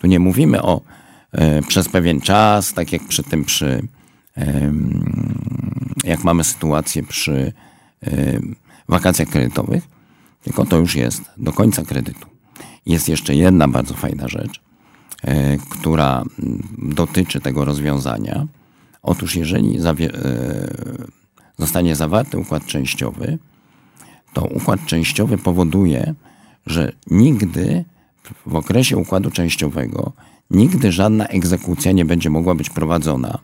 [0.00, 0.80] Tu nie mówimy o
[1.32, 3.88] e, przez pewien czas, tak jak przy tym przy
[6.04, 7.52] jak mamy sytuację przy
[8.02, 8.40] e,
[8.88, 9.88] wakacjach kredytowych,
[10.42, 12.31] tylko to już jest do końca kredytu.
[12.86, 14.60] Jest jeszcze jedna bardzo fajna rzecz,
[15.22, 16.24] e, która
[16.78, 18.46] dotyczy tego rozwiązania.
[19.02, 19.82] Otóż jeżeli e,
[21.58, 23.38] zostanie zawarty układ częściowy,
[24.32, 26.14] to układ częściowy powoduje,
[26.66, 27.84] że nigdy
[28.46, 30.12] w okresie układu częściowego
[30.50, 33.38] nigdy żadna egzekucja nie będzie mogła być prowadzona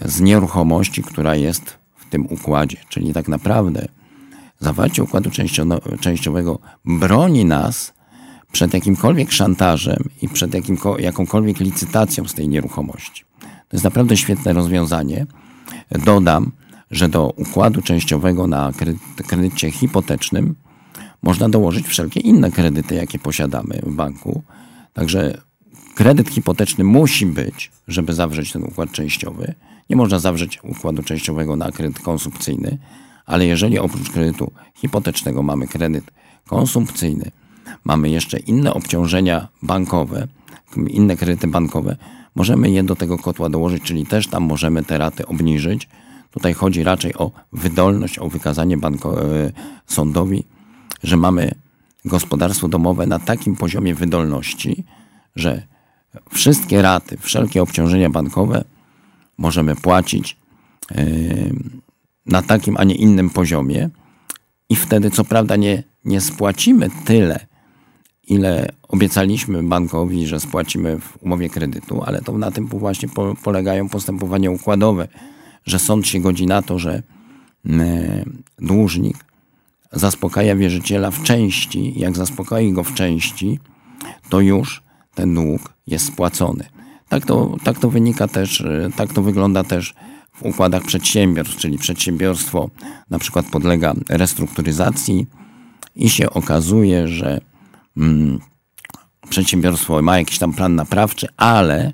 [0.00, 2.76] z nieruchomości, która jest w tym układzie.
[2.88, 3.88] Czyli tak naprawdę
[4.60, 5.30] zawarcie układu
[6.00, 7.94] częściowego broni nas
[8.52, 10.52] przed jakimkolwiek szantażem i przed
[10.98, 13.24] jakąkolwiek licytacją z tej nieruchomości.
[13.40, 15.26] To jest naprawdę świetne rozwiązanie.
[16.04, 16.52] Dodam,
[16.90, 18.72] że do układu częściowego na
[19.26, 20.54] kredycie hipotecznym
[21.22, 24.42] można dołożyć wszelkie inne kredyty, jakie posiadamy w banku.
[24.92, 25.40] Także
[25.94, 29.54] kredyt hipoteczny musi być, żeby zawrzeć ten układ częściowy.
[29.90, 32.78] Nie można zawrzeć układu częściowego na kredyt konsumpcyjny,
[33.26, 36.04] ale jeżeli oprócz kredytu hipotecznego mamy kredyt
[36.46, 37.30] konsumpcyjny,
[37.84, 40.28] mamy jeszcze inne obciążenia bankowe,
[40.88, 41.96] inne kredyty bankowe,
[42.34, 45.88] możemy je do tego kotła dołożyć, czyli też tam możemy te raty obniżyć.
[46.30, 49.52] Tutaj chodzi raczej o wydolność, o wykazanie banko, e,
[49.86, 50.44] sądowi,
[51.02, 51.54] że mamy
[52.04, 54.84] gospodarstwo domowe na takim poziomie wydolności,
[55.36, 55.62] że
[56.30, 58.64] wszystkie raty, wszelkie obciążenia bankowe
[59.38, 60.36] możemy płacić
[60.90, 61.04] e,
[62.26, 63.90] na takim, a nie innym poziomie.
[64.68, 67.46] I wtedy co prawda nie, nie spłacimy tyle,
[68.32, 73.08] ile obiecaliśmy bankowi, że spłacimy w umowie kredytu, ale to na tym właśnie
[73.42, 75.08] polegają postępowania układowe,
[75.64, 77.02] że sąd się godzi na to, że
[78.58, 79.24] dłużnik
[79.92, 83.58] zaspokaja wierzyciela w części, jak zaspokoi go w części,
[84.28, 84.82] to już
[85.14, 86.64] ten dług jest spłacony.
[87.08, 89.94] Tak to, tak to wynika też, e, tak to wygląda też
[90.32, 92.70] w układach przedsiębiorstw, czyli przedsiębiorstwo
[93.10, 95.26] na przykład podlega restrukturyzacji
[95.96, 97.40] i się okazuje, że
[99.28, 101.92] przedsiębiorstwo ma jakiś tam plan naprawczy, ale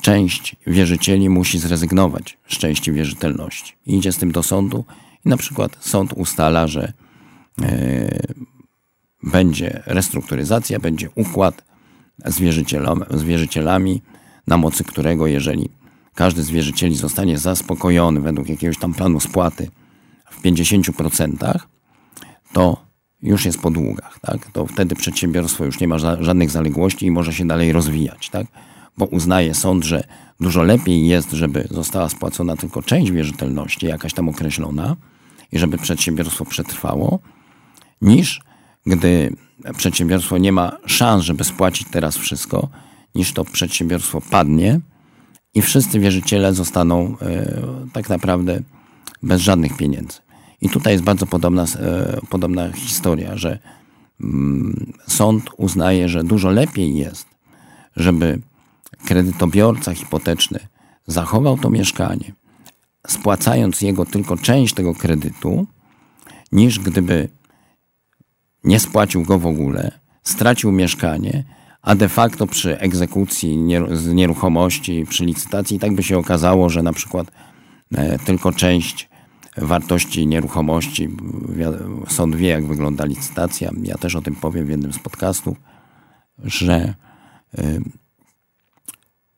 [0.00, 3.74] część wierzycieli musi zrezygnować z części wierzytelności.
[3.86, 4.84] Idzie z tym do sądu
[5.24, 6.92] i na przykład sąd ustala, że
[7.62, 8.18] e,
[9.22, 11.64] będzie restrukturyzacja, będzie układ
[12.24, 12.34] z,
[13.10, 14.02] z wierzycielami,
[14.46, 15.68] na mocy którego jeżeli
[16.14, 19.70] każdy z wierzycieli zostanie zaspokojony według jakiegoś tam planu spłaty
[20.30, 21.58] w 50%,
[22.52, 22.84] to
[23.24, 24.50] już jest po długach, tak?
[24.52, 28.46] To wtedy przedsiębiorstwo już nie ma żadnych zaległości i może się dalej rozwijać, tak?
[28.98, 30.04] Bo uznaje sąd, że
[30.40, 34.96] dużo lepiej jest, żeby została spłacona tylko część wierzytelności, jakaś tam określona,
[35.52, 37.18] i żeby przedsiębiorstwo przetrwało,
[38.02, 38.40] niż
[38.86, 39.36] gdy
[39.76, 42.68] przedsiębiorstwo nie ma szans, żeby spłacić teraz wszystko,
[43.14, 44.80] niż to przedsiębiorstwo padnie
[45.54, 47.60] i wszyscy wierzyciele zostaną e,
[47.92, 48.60] tak naprawdę
[49.22, 50.18] bez żadnych pieniędzy.
[50.64, 53.58] I tutaj jest bardzo podobna, e, podobna historia, że
[54.20, 57.26] mm, sąd uznaje, że dużo lepiej jest,
[57.96, 58.40] żeby
[59.06, 60.58] kredytobiorca hipoteczny
[61.06, 62.32] zachował to mieszkanie,
[63.06, 65.66] spłacając jego tylko część tego kredytu,
[66.52, 67.28] niż gdyby
[68.64, 69.90] nie spłacił go w ogóle,
[70.22, 71.44] stracił mieszkanie,
[71.82, 73.58] a de facto przy egzekucji
[73.92, 77.32] z nieruchomości, przy licytacji, tak by się okazało, że na przykład
[77.94, 79.13] e, tylko część
[79.56, 81.08] wartości nieruchomości,
[82.08, 85.56] sąd wie jak wygląda licytacja, ja też o tym powiem w jednym z podcastów,
[86.38, 86.94] że
[87.58, 87.78] e,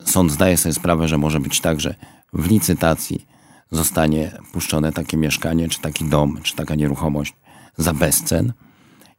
[0.04, 1.94] sąd zdaje sobie sprawę, że może być tak, że
[2.32, 3.26] w licytacji
[3.70, 7.34] zostanie puszczone takie mieszkanie, czy taki dom, czy taka nieruchomość
[7.76, 8.52] za bezcen.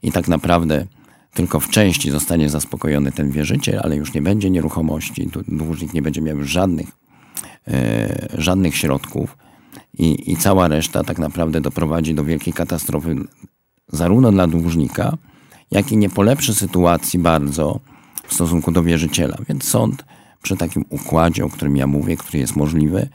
[0.04, 0.86] I tak naprawdę
[1.34, 6.22] tylko w części zostanie zaspokojony ten wierzyciel, ale już nie będzie nieruchomości, dłużnik nie będzie
[6.22, 6.88] miał żadnych,
[7.68, 9.38] e, żadnych środków
[9.98, 13.16] i, i cała reszta tak naprawdę doprowadzi do wielkiej katastrofy
[13.88, 15.18] zarówno dla dłużnika,
[15.72, 17.80] jak i nie polepszy sytuacji bardzo
[18.28, 19.38] w stosunku do wierzyciela.
[19.50, 20.06] Więc sąd
[20.42, 23.10] przy takim układzie, o którym ja mówię, który jest możliwy,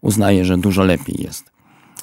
[0.00, 1.50] uznaje, że dużo lepiej jest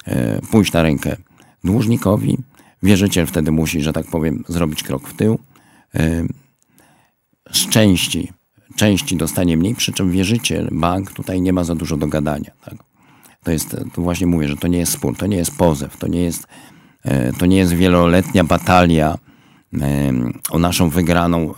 [0.04, 1.16] e, pójść na rękę
[1.64, 2.38] dłużnikowi.
[2.82, 5.38] Wierzyciel wtedy musi, że tak powiem, zrobić krok w tył.
[5.94, 6.26] E,
[7.52, 8.32] z części,
[8.76, 12.50] części dostanie mniej, przy czym wierzyciel, bank tutaj nie ma za dużo do gadania.
[12.64, 12.85] Tak?
[13.46, 16.06] To jest, to właśnie mówię, że to nie jest spór, to nie jest pozew, to
[16.06, 16.46] nie jest,
[17.02, 19.18] e, to nie jest wieloletnia batalia
[20.50, 21.54] o naszą wygraną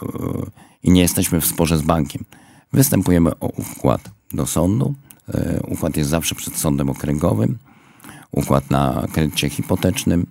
[0.83, 2.25] i nie jesteśmy w sporze z bankiem.
[2.73, 4.95] Występujemy o układ do sądu,
[5.35, 7.59] E, układ jest zawsze przed sądem okręgowym,
[8.33, 10.27] układ na kredycie hipotecznym.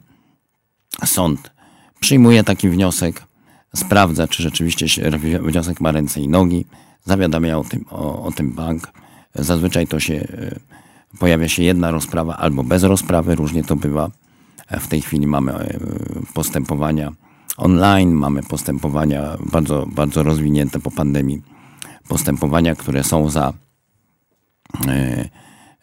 [1.06, 1.52] Sąd
[2.00, 3.24] przyjmuje taki wniosek,
[3.76, 5.10] sprawdza, czy rzeczywiście
[5.42, 6.66] wniosek ma ręce i nogi,
[7.06, 8.92] zawiadamia o tym, o, o tym bank.
[9.36, 10.60] Zazwyczaj to się e,
[11.20, 14.10] pojawia się jedna rozprawa albo bez rozprawy, różnie to bywa.
[14.68, 15.80] E, w tej chwili mamy
[16.34, 17.12] postępowania
[17.58, 21.42] online, mamy postępowania bardzo, bardzo rozwinięte po pandemii,
[22.08, 23.54] postępowania, które są za
[24.88, 25.30] E,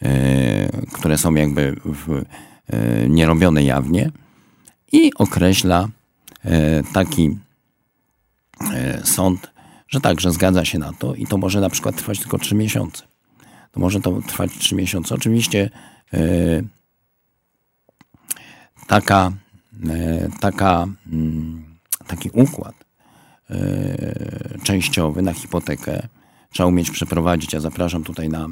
[0.02, 2.22] e, które są jakby w,
[2.66, 4.10] e, nierobione jawnie
[4.92, 5.88] i określa
[6.92, 7.38] taki
[9.04, 9.50] sąd,
[9.88, 12.54] że tak, że zgadza się na to i to może na przykład trwać tylko 3
[12.54, 13.02] miesiące.
[13.74, 15.14] To może to trwać 3 miesiące.
[15.14, 15.70] Oczywiście
[18.86, 19.32] taka,
[20.40, 21.64] taka, mm,
[22.06, 22.74] taki układ
[24.62, 26.08] częściowy na hipotekę
[26.54, 27.52] trzeba umieć przeprowadzić.
[27.52, 28.48] Ja zapraszam tutaj na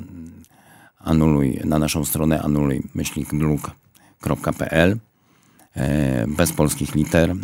[0.98, 2.82] anuluj, na naszą stronę anuluj
[5.74, 7.30] e, bez polskich liter.
[7.30, 7.34] E,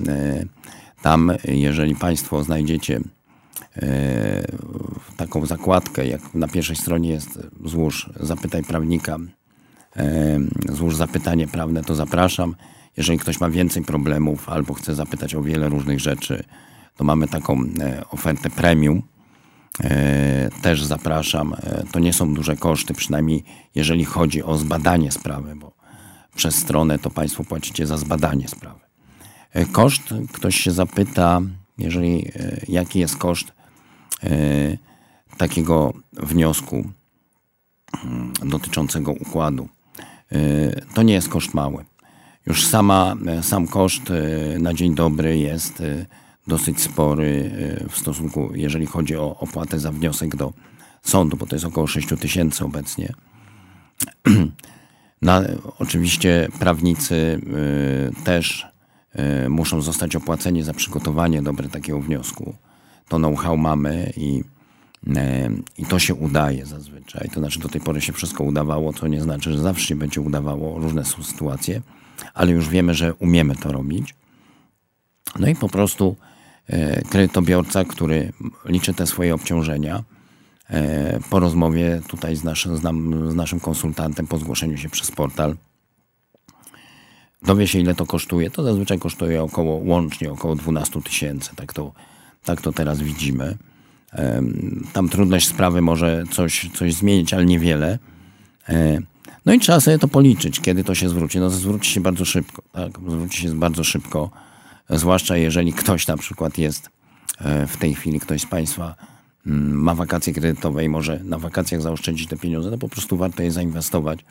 [1.02, 3.00] tam, jeżeli Państwo znajdziecie e,
[5.16, 9.18] taką zakładkę, jak na pierwszej stronie jest złóż zapytaj prawnika,
[10.68, 12.54] złóż zapytanie prawne, to zapraszam.
[12.96, 16.44] Jeżeli ktoś ma więcej problemów albo chce zapytać o wiele różnych rzeczy,
[16.96, 17.64] to mamy taką
[18.10, 19.02] ofertę premium,
[19.84, 21.54] E, też zapraszam.
[21.54, 23.44] E, to nie są duże koszty, przynajmniej
[23.74, 25.72] jeżeli chodzi o zbadanie sprawy, bo
[26.36, 28.80] przez stronę to Państwo płacicie za zbadanie sprawy.
[29.52, 31.40] E, koszt, ktoś się zapyta,
[31.78, 32.32] jeżeli
[32.68, 33.52] jaki jest koszt
[35.36, 36.76] takiego wniosku
[38.04, 39.68] mm, dotyczącego układu.
[40.94, 41.84] To nie jest koszt mały.
[42.46, 44.02] Już sama, sam koszt
[44.58, 45.82] na dzień dobry jest
[46.46, 47.50] dosyć spory
[47.90, 50.52] w stosunku, jeżeli chodzi o opłatę za wniosek do
[51.02, 53.12] sądu, bo to jest około 6 tysięcy obecnie.
[55.22, 55.42] Na,
[55.78, 57.40] oczywiście prawnicy
[58.24, 58.66] też
[59.48, 62.54] muszą zostać opłaceni za przygotowanie dobre takiego wniosku.
[63.08, 64.42] To know-how mamy i
[65.78, 67.28] i to się udaje zazwyczaj.
[67.34, 70.20] To znaczy, do tej pory się wszystko udawało, co nie znaczy, że zawsze się będzie
[70.20, 70.78] udawało.
[70.78, 71.80] Różne są sytuacje,
[72.34, 74.14] ale już wiemy, że umiemy to robić.
[75.38, 76.16] No i po prostu
[76.66, 78.32] e, kredytobiorca, który
[78.64, 80.04] liczy te swoje obciążenia,
[80.70, 85.10] e, po rozmowie tutaj z, naszy, z, nam, z naszym konsultantem, po zgłoszeniu się przez
[85.10, 85.56] portal,
[87.42, 88.50] dowie się, ile to kosztuje.
[88.50, 91.56] To zazwyczaj kosztuje około, łącznie około 12 tysięcy.
[91.56, 91.92] Tak to,
[92.48, 93.56] tak to teraz widzimy.
[94.92, 97.98] Tam trudność sprawy może coś, coś zmienić, ale niewiele.
[98.68, 99.00] E,
[99.46, 101.38] no i trzeba sobie to policzyć, kiedy to się zwróci.
[101.38, 102.92] No zwróci się bardzo szybko, tak?
[103.08, 104.30] Zwróci się bardzo szybko,
[104.90, 106.90] zwłaszcza jeżeli ktoś na przykład jest
[107.40, 108.94] e, w tej chwili, ktoś z Państwa
[109.46, 113.42] mm, ma wakacje kredytowe i może na wakacjach zaoszczędzić te pieniądze, to po prostu warto
[113.42, 114.24] je zainwestować e,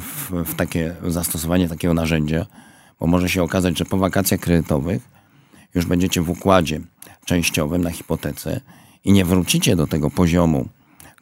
[0.00, 2.46] w, w takie zastosowanie takiego narzędzia,
[3.00, 5.17] bo może się okazać, że po wakacjach kredytowych
[5.74, 6.80] już będziecie w układzie
[7.24, 8.60] częściowym na hipotece
[9.04, 10.68] i nie wrócicie do tego poziomu,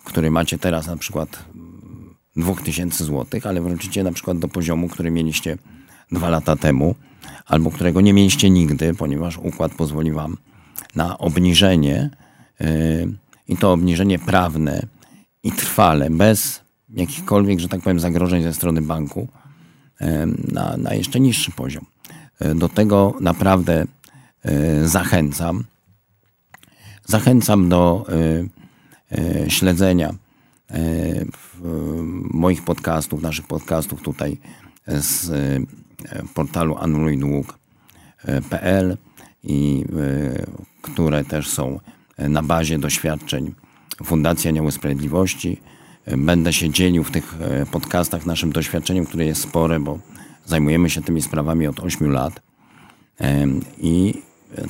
[0.05, 1.45] który macie teraz na przykład
[2.37, 5.59] 2000 zł, ale wrócicie na przykład do poziomu, który mieliście
[6.13, 6.95] dwa lata temu,
[7.47, 10.37] albo którego nie mieliście nigdy, ponieważ układ pozwoli wam
[10.95, 12.11] na obniżenie
[12.61, 12.67] yy,
[13.49, 14.87] i to obniżenie prawne
[15.43, 19.29] i trwale, bez jakichkolwiek, że tak powiem, zagrożeń ze strony banku
[20.01, 20.07] yy,
[20.53, 21.85] na, na jeszcze niższy poziom.
[22.41, 23.87] Yy, do tego naprawdę
[24.85, 25.65] zachęcam.
[27.05, 28.49] Zachęcam do y,
[29.19, 30.15] y, śledzenia
[32.31, 34.37] moich podcastów, naszych podcastów tutaj
[34.87, 35.31] z
[36.35, 38.97] portalu anulujdług.pl
[39.43, 39.85] i
[40.83, 41.81] które też są
[42.19, 43.55] na bazie doświadczeń
[44.05, 45.61] Fundacji Anioły Sprawiedliwości.
[46.19, 47.35] Będę się dzielił w tych
[47.73, 49.99] podcastach naszym doświadczeniem, które jest spore, bo
[50.45, 52.41] zajmujemy się tymi sprawami od 8 lat
[53.79, 54.23] i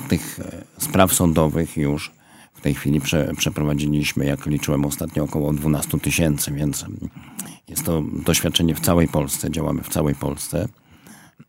[0.08, 0.40] tych
[0.78, 2.12] spraw sądowych już
[2.54, 6.84] w tej chwili prze, przeprowadziliśmy, jak liczyłem ostatnio, około 12 tysięcy, więc
[7.68, 10.68] jest to doświadczenie w całej Polsce, działamy w całej Polsce.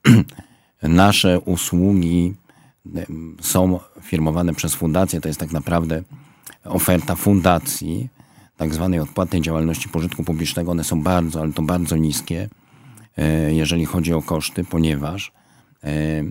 [0.84, 2.34] Nasze usługi
[3.41, 6.03] są firmowane przez fundację, to jest tak naprawdę
[6.63, 8.09] oferta fundacji,
[8.57, 10.71] tak zwanej odpłatnej działalności pożytku publicznego.
[10.71, 12.49] One są bardzo, ale to bardzo niskie,
[13.17, 15.32] e, jeżeli chodzi o koszty, ponieważ
[15.84, 16.23] e,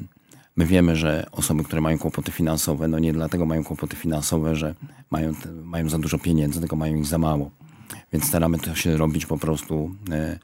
[0.56, 4.74] My wiemy, że osoby, które mają kłopoty finansowe, no nie dlatego mają kłopoty finansowe, że
[5.10, 5.32] mają,
[5.64, 7.50] mają za dużo pieniędzy, tylko mają ich za mało.
[8.12, 10.38] Więc staramy to się robić po prostu e,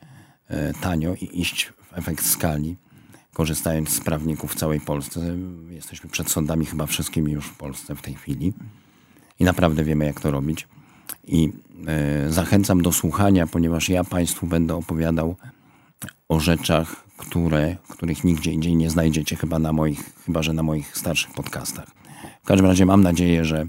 [0.48, 2.76] e, tanio i iść w efekt skali,
[3.32, 5.36] korzystając z prawników w całej Polsce.
[5.70, 8.52] Jesteśmy przed sądami chyba wszystkimi już w Polsce w tej chwili
[9.40, 10.68] i naprawdę wiemy, jak to robić.
[11.24, 11.52] I
[11.86, 15.36] e, zachęcam do słuchania, ponieważ ja Państwu będę opowiadał
[16.28, 20.96] o rzeczach, które, których nigdzie indziej nie znajdziecie, chyba, na moich, chyba że na moich
[20.96, 21.86] starszych podcastach.
[22.42, 23.66] W każdym razie mam nadzieję, że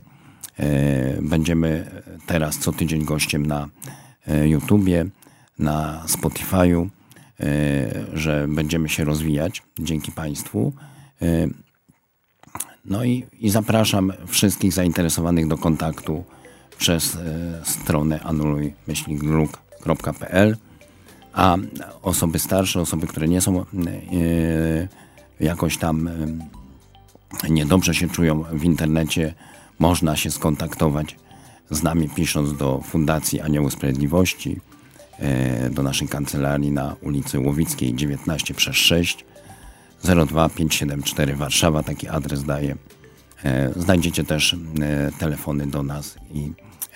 [0.58, 1.92] e, będziemy
[2.26, 3.70] teraz co tydzień gościem na
[4.28, 5.06] e, YouTubie,
[5.60, 6.88] na Spotify'u,
[7.40, 7.46] e,
[8.14, 10.74] że będziemy się rozwijać dzięki Państwu.
[12.86, 16.24] No i, i zapraszam wszystkich zainteresowanych do kontaktu
[16.78, 17.18] przez
[17.64, 20.58] stronę anuluj-gluk.pl
[21.34, 21.58] a
[22.02, 23.66] osoby starsze, osoby, które nie są e,
[25.40, 29.34] jakoś tam e, niedobrze się czują w internecie,
[29.80, 31.16] można się skontaktować
[31.70, 34.60] z nami pisząc do Fundacji Anioły Sprawiedliwości,
[35.20, 39.26] e, do naszej kancelarii na ulicy Łowickiej 19 przez 6
[40.04, 42.76] 02574 Warszawa, taki adres daje.
[43.76, 44.56] Znajdziecie też
[45.20, 46.52] telefony do nas i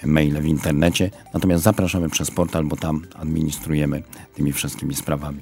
[0.05, 1.11] maile w internecie.
[1.33, 4.03] Natomiast zapraszamy przez portal, bo tam administrujemy
[4.35, 5.39] tymi wszystkimi sprawami.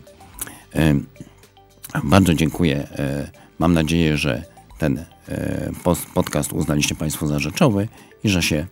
[2.04, 2.88] Bardzo dziękuję.
[2.92, 3.30] E,
[3.60, 4.44] mam nadzieję, że
[4.78, 5.72] ten e,
[6.14, 7.88] podcast uznaliście Państwo za rzeczowy
[8.24, 8.68] i że się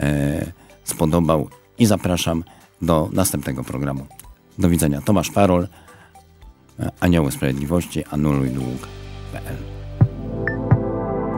[0.00, 0.52] e,
[0.84, 1.48] spodobał.
[1.78, 2.44] I zapraszam
[2.82, 4.06] do następnego programu.
[4.58, 5.00] Do widzenia.
[5.00, 5.68] Tomasz Parol,
[7.00, 9.56] Anioły Sprawiedliwości, anuluj dług.pl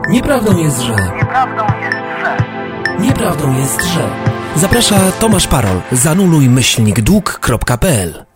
[0.09, 0.95] Nieprawdą jest, że...
[0.95, 2.58] Nieprawdą jest, że...
[3.01, 4.09] Nieprawdą jest, że...
[4.55, 5.81] Zaprasza Tomasz Parol.
[5.91, 8.28] Zanuluj myślnik dług.pl